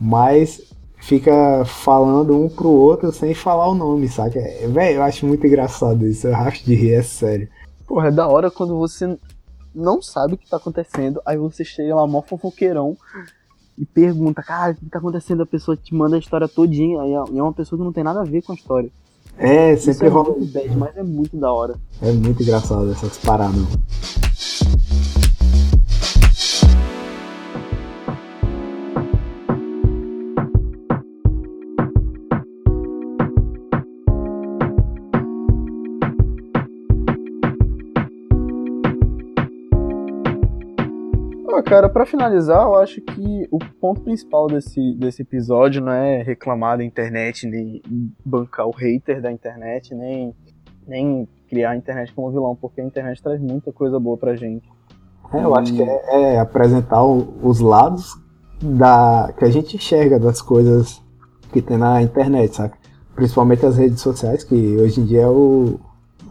Mas 0.00 0.62
fica 1.00 1.64
falando 1.64 2.36
um 2.36 2.48
pro 2.48 2.68
outro 2.68 3.12
sem 3.12 3.34
falar 3.34 3.68
o 3.68 3.74
nome, 3.74 4.08
saca? 4.08 4.38
É, 4.38 4.66
Velho, 4.68 4.96
eu 4.98 5.02
acho 5.02 5.26
muito 5.26 5.46
engraçado 5.46 6.06
isso. 6.06 6.26
Eu 6.28 6.32
racho 6.34 6.64
de 6.64 6.74
rir, 6.74 6.94
é 6.94 7.02
sério. 7.02 7.48
Porra, 7.90 8.06
é 8.06 8.12
da 8.12 8.28
hora 8.28 8.52
quando 8.52 8.78
você 8.78 9.18
não 9.74 10.00
sabe 10.00 10.34
o 10.34 10.38
que 10.38 10.48
tá 10.48 10.58
acontecendo, 10.58 11.20
aí 11.26 11.36
você 11.36 11.64
chega 11.64 11.92
lá, 11.92 12.06
mó 12.06 12.22
fofoqueirão, 12.22 12.96
e 13.76 13.84
pergunta, 13.84 14.44
cara, 14.44 14.70
o 14.70 14.76
que 14.76 14.86
tá 14.88 15.00
acontecendo? 15.00 15.42
A 15.42 15.46
pessoa 15.46 15.76
te 15.76 15.92
manda 15.92 16.14
a 16.14 16.18
história 16.20 16.46
todinha, 16.46 17.02
aí 17.02 17.12
é 17.12 17.24
e 17.32 17.38
é 17.40 17.42
uma 17.42 17.52
pessoa 17.52 17.76
que 17.76 17.84
não 17.84 17.92
tem 17.92 18.04
nada 18.04 18.20
a 18.20 18.24
ver 18.24 18.42
com 18.42 18.52
a 18.52 18.54
história. 18.54 18.92
É, 19.36 19.72
Isso 19.72 19.86
sempre 19.86 20.06
é 20.06 20.08
rola. 20.08 20.36
muito 20.36 20.52
bad, 20.52 20.76
mas 20.76 20.96
é 20.96 21.02
muito 21.02 21.36
da 21.36 21.52
hora. 21.52 21.74
É 22.00 22.12
muito 22.12 22.40
engraçado 22.40 22.92
essas 22.92 23.18
paradas. 23.18 23.66
Cara, 41.70 41.88
pra 41.88 42.04
finalizar, 42.04 42.62
eu 42.64 42.74
acho 42.74 43.00
que 43.00 43.48
o 43.50 43.58
ponto 43.80 44.00
principal 44.02 44.48
desse, 44.48 44.94
desse 44.94 45.22
episódio 45.22 45.80
não 45.80 45.92
é 45.92 46.20
reclamar 46.22 46.76
da 46.78 46.84
internet, 46.84 47.46
nem 47.46 47.80
bancar 48.24 48.66
o 48.66 48.72
hater 48.72 49.22
da 49.22 49.30
internet, 49.30 49.94
nem, 49.94 50.34
nem 50.86 51.28
criar 51.48 51.70
a 51.70 51.76
internet 51.76 52.12
como 52.12 52.30
vilão, 52.30 52.56
porque 52.56 52.80
a 52.80 52.84
internet 52.84 53.22
traz 53.22 53.40
muita 53.40 53.72
coisa 53.72 53.98
boa 54.00 54.16
pra 54.16 54.34
gente. 54.34 54.68
É, 55.32 55.44
eu 55.44 55.54
acho 55.54 55.72
que 55.72 55.80
é, 55.82 56.34
é 56.34 56.40
apresentar 56.40 57.04
o- 57.04 57.34
os 57.42 57.60
lados 57.60 58.20
da 58.60 59.32
que 59.38 59.44
a 59.44 59.50
gente 59.50 59.76
enxerga 59.76 60.18
das 60.18 60.42
coisas 60.42 61.00
que 61.52 61.62
tem 61.62 61.78
na 61.78 62.02
internet, 62.02 62.56
saca? 62.56 62.76
Principalmente 63.14 63.64
as 63.64 63.76
redes 63.76 64.00
sociais, 64.00 64.42
que 64.42 64.76
hoje 64.76 65.00
em 65.00 65.04
dia 65.04 65.22
é 65.22 65.28
o, 65.28 65.78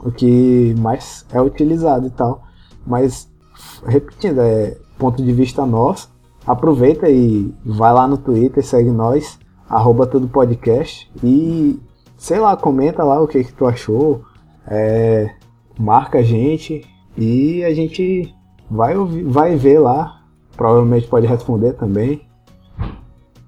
o 0.03 0.11
que 0.11 0.75
mais 0.77 1.25
é 1.31 1.41
utilizado 1.41 2.07
e 2.07 2.09
tal. 2.09 2.43
Mas, 2.85 3.29
repetindo, 3.85 4.41
é 4.41 4.75
ponto 4.99 5.23
de 5.23 5.33
vista 5.33 5.65
nosso. 5.65 6.11
Aproveita 6.45 7.09
e 7.09 7.53
vai 7.65 7.93
lá 7.93 8.07
no 8.07 8.17
Twitter, 8.17 8.63
segue 8.63 8.91
nós, 8.91 9.39
arroba 9.67 10.07
podcast 10.31 11.09
e, 11.23 11.79
sei 12.17 12.39
lá, 12.39 12.55
comenta 12.57 13.03
lá 13.03 13.21
o 13.21 13.27
que, 13.27 13.43
que 13.43 13.53
tu 13.53 13.65
achou, 13.65 14.23
é, 14.67 15.29
marca 15.77 16.19
a 16.19 16.23
gente 16.23 16.85
e 17.17 17.63
a 17.63 17.73
gente 17.73 18.33
vai, 18.69 18.97
ouvir, 18.97 19.23
vai 19.23 19.55
ver 19.55 19.79
lá. 19.79 20.21
Provavelmente 20.55 21.07
pode 21.07 21.25
responder 21.25 21.73
também. 21.73 22.27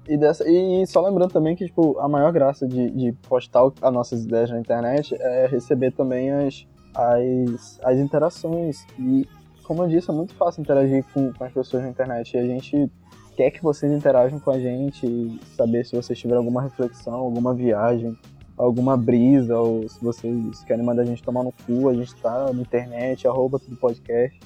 E, 0.08 0.16
dessa, 0.16 0.44
e 0.48 0.86
só 0.86 1.00
lembrando 1.00 1.32
também 1.32 1.54
que 1.54 1.66
tipo, 1.66 1.98
a 1.98 2.08
maior 2.08 2.32
graça 2.32 2.66
de, 2.66 2.90
de 2.90 3.12
postar 3.28 3.70
as 3.80 3.92
nossas 3.92 4.24
ideias 4.24 4.50
na 4.50 4.58
internet 4.58 5.14
é 5.18 5.46
receber 5.46 5.92
também 5.92 6.30
as, 6.30 6.66
as, 6.94 7.80
as 7.82 7.98
interações. 7.98 8.86
E, 8.98 9.26
como 9.64 9.82
eu 9.82 9.88
disse, 9.88 10.10
é 10.10 10.12
muito 10.12 10.34
fácil 10.34 10.60
interagir 10.60 11.04
com, 11.12 11.32
com 11.32 11.44
as 11.44 11.52
pessoas 11.52 11.82
na 11.82 11.90
internet. 11.90 12.34
E 12.34 12.38
a 12.38 12.46
gente 12.46 12.90
quer 13.36 13.50
que 13.50 13.62
vocês 13.62 13.90
interajam 13.92 14.38
com 14.38 14.50
a 14.50 14.58
gente 14.58 15.06
e 15.06 15.40
saber 15.56 15.84
se 15.84 15.96
vocês 15.96 16.18
tiverem 16.18 16.38
alguma 16.38 16.62
reflexão, 16.62 17.14
alguma 17.14 17.54
viagem, 17.54 18.16
alguma 18.56 18.96
brisa, 18.96 19.58
ou 19.58 19.88
se 19.88 20.02
vocês 20.02 20.62
querem 20.64 20.84
mandar 20.84 21.02
a 21.02 21.06
gente 21.06 21.22
tomar 21.22 21.42
no 21.42 21.52
cu, 21.66 21.88
a 21.88 21.94
gente 21.94 22.14
tá 22.16 22.52
na 22.52 22.60
internet, 22.60 23.26
arroba 23.26 23.58
tudo 23.58 23.76
podcast, 23.76 24.38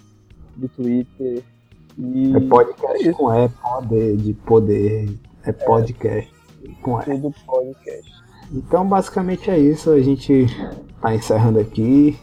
do 0.57 0.69
Twitter. 0.69 1.43
E 1.99 2.37
É 2.37 2.41
podcast 2.41 3.09
é 3.09 3.13
com 3.13 3.35
E, 3.35 3.49
poder, 3.49 4.17
de 4.17 4.33
poder. 4.35 5.19
É 5.45 5.53
podcast 5.53 6.33
com 6.83 7.01
E. 7.01 7.05
tudo 7.05 7.35
podcast. 7.47 8.13
Então, 8.53 8.87
basicamente 8.87 9.51
é 9.51 9.59
isso. 9.59 9.91
A 9.91 10.01
gente 10.01 10.47
tá 11.01 11.15
encerrando 11.15 11.59
aqui 11.59 12.17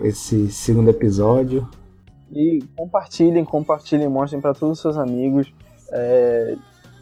esse 0.00 0.50
segundo 0.50 0.90
episódio. 0.90 1.68
E 2.30 2.60
compartilhem, 2.76 3.44
compartilhem, 3.44 4.08
mostrem 4.08 4.40
para 4.40 4.54
todos 4.54 4.78
os 4.78 4.82
seus 4.82 4.96
amigos. 4.96 5.52
é, 5.92 6.56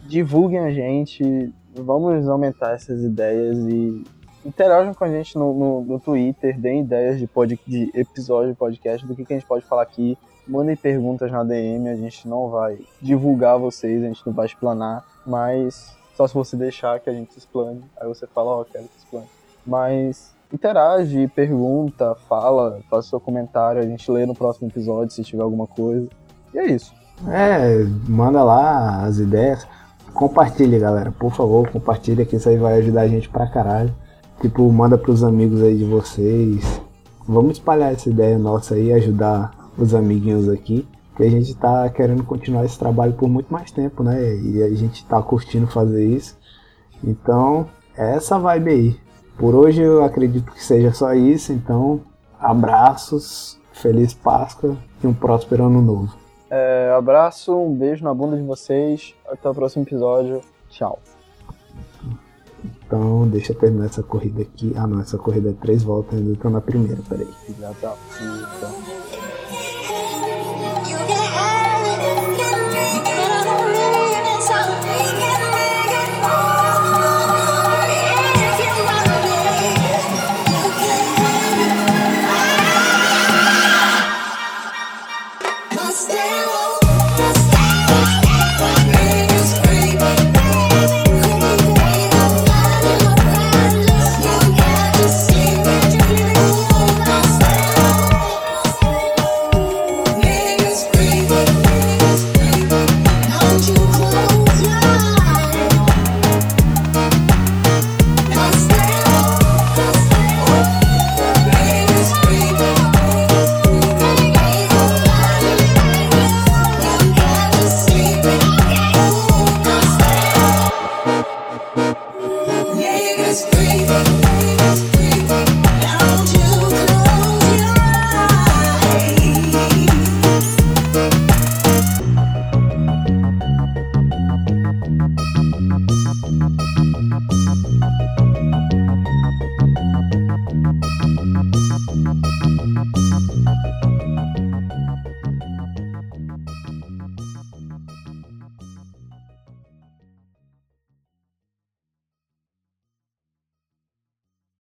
divulguem 0.06 0.60
a 0.60 0.70
gente. 0.70 1.52
Vamos 1.74 2.28
aumentar 2.28 2.72
essas 2.72 3.02
ideias 3.02 3.56
e 3.58 4.04
interajam 4.44 4.94
com 4.94 5.04
a 5.04 5.08
gente 5.08 5.36
no, 5.36 5.52
no, 5.52 5.84
no 5.84 6.00
Twitter, 6.00 6.58
deem 6.58 6.80
ideias 6.80 7.18
de, 7.18 7.26
pod, 7.26 7.58
de 7.66 7.90
episódio 7.94 8.52
de 8.52 8.58
podcast, 8.58 9.06
do 9.06 9.14
que, 9.14 9.24
que 9.24 9.34
a 9.34 9.36
gente 9.36 9.46
pode 9.46 9.64
falar 9.64 9.82
aqui. 9.82 10.16
Mandem 10.46 10.74
perguntas 10.76 11.30
na 11.30 11.44
DM, 11.44 11.88
a 11.88 11.96
gente 11.96 12.26
não 12.26 12.48
vai 12.48 12.78
divulgar 13.02 13.58
vocês, 13.58 14.02
a 14.02 14.06
gente 14.06 14.26
não 14.26 14.32
vai 14.32 14.46
explanar, 14.46 15.04
mas 15.26 15.94
só 16.16 16.26
se 16.26 16.32
você 16.32 16.56
deixar 16.56 16.98
que 17.00 17.10
a 17.10 17.12
gente 17.12 17.36
explane. 17.36 17.84
Aí 18.00 18.08
você 18.08 18.26
fala, 18.26 18.50
ó, 18.50 18.64
quero 18.64 18.88
que 18.88 18.96
explane. 18.96 19.28
Mas 19.66 20.34
interage, 20.52 21.28
pergunta, 21.28 22.14
fala, 22.28 22.80
faça 22.88 23.10
seu 23.10 23.20
comentário, 23.20 23.80
a 23.80 23.86
gente 23.86 24.10
lê 24.10 24.24
no 24.26 24.34
próximo 24.34 24.68
episódio 24.68 25.14
se 25.14 25.22
tiver 25.22 25.42
alguma 25.42 25.66
coisa. 25.66 26.08
E 26.54 26.58
é 26.58 26.66
isso. 26.66 26.92
É, 27.26 27.84
manda 28.08 28.42
lá 28.42 29.04
as 29.04 29.18
ideias. 29.18 29.66
Compartilhe, 30.14 30.78
galera. 30.78 31.12
Por 31.12 31.32
favor, 31.32 31.68
compartilhe 31.68 32.24
que 32.24 32.36
isso 32.36 32.48
aí 32.48 32.56
vai 32.56 32.78
ajudar 32.78 33.02
a 33.02 33.08
gente 33.08 33.28
pra 33.28 33.48
caralho. 33.48 33.94
Tipo, 34.40 34.70
manda 34.72 34.96
pros 34.96 35.22
amigos 35.24 35.62
aí 35.62 35.76
de 35.76 35.84
vocês. 35.84 36.80
Vamos 37.26 37.52
espalhar 37.52 37.92
essa 37.92 38.08
ideia 38.08 38.38
nossa 38.38 38.74
aí, 38.74 38.92
ajudar 38.92 39.52
os 39.76 39.94
amiguinhos 39.94 40.48
aqui. 40.48 40.86
Que 41.16 41.24
a 41.24 41.30
gente 41.30 41.54
tá 41.56 41.88
querendo 41.90 42.22
continuar 42.22 42.64
esse 42.64 42.78
trabalho 42.78 43.12
por 43.14 43.28
muito 43.28 43.52
mais 43.52 43.72
tempo, 43.72 44.04
né? 44.04 44.36
E 44.36 44.62
a 44.62 44.70
gente 44.70 45.04
tá 45.04 45.20
curtindo 45.20 45.66
fazer 45.66 46.06
isso. 46.06 46.38
Então, 47.02 47.66
é 47.96 48.14
essa 48.14 48.38
vibe 48.38 48.70
aí. 48.70 49.07
Por 49.38 49.54
hoje 49.54 49.80
eu 49.80 50.02
acredito 50.02 50.50
que 50.52 50.62
seja 50.62 50.92
só 50.92 51.14
isso, 51.14 51.52
então 51.52 52.00
abraços, 52.40 53.58
feliz 53.72 54.12
Páscoa 54.12 54.76
e 55.02 55.06
um 55.06 55.14
próspero 55.14 55.64
ano 55.64 55.80
novo. 55.80 56.12
É, 56.50 56.92
abraço, 56.96 57.56
um 57.56 57.72
beijo 57.72 58.02
na 58.02 58.12
bunda 58.12 58.36
de 58.36 58.42
vocês. 58.42 59.14
Até 59.30 59.48
o 59.48 59.54
próximo 59.54 59.84
episódio. 59.84 60.40
Tchau. 60.68 60.98
Então, 62.64 63.28
deixa 63.28 63.52
eu 63.52 63.56
terminar 63.56 63.86
essa 63.86 64.02
corrida 64.02 64.42
aqui. 64.42 64.72
Ah, 64.74 64.86
não, 64.86 65.00
essa 65.00 65.16
corrida 65.16 65.50
é 65.50 65.52
três 65.52 65.82
voltas, 65.82 66.18
ainda 66.18 66.34
tô 66.36 66.50
na 66.50 66.60
primeira, 66.60 66.98
peraí. 67.08 67.28
Filha 67.46 67.70
da 67.80 67.90
puta. 67.90 68.97
Stay 86.08 86.37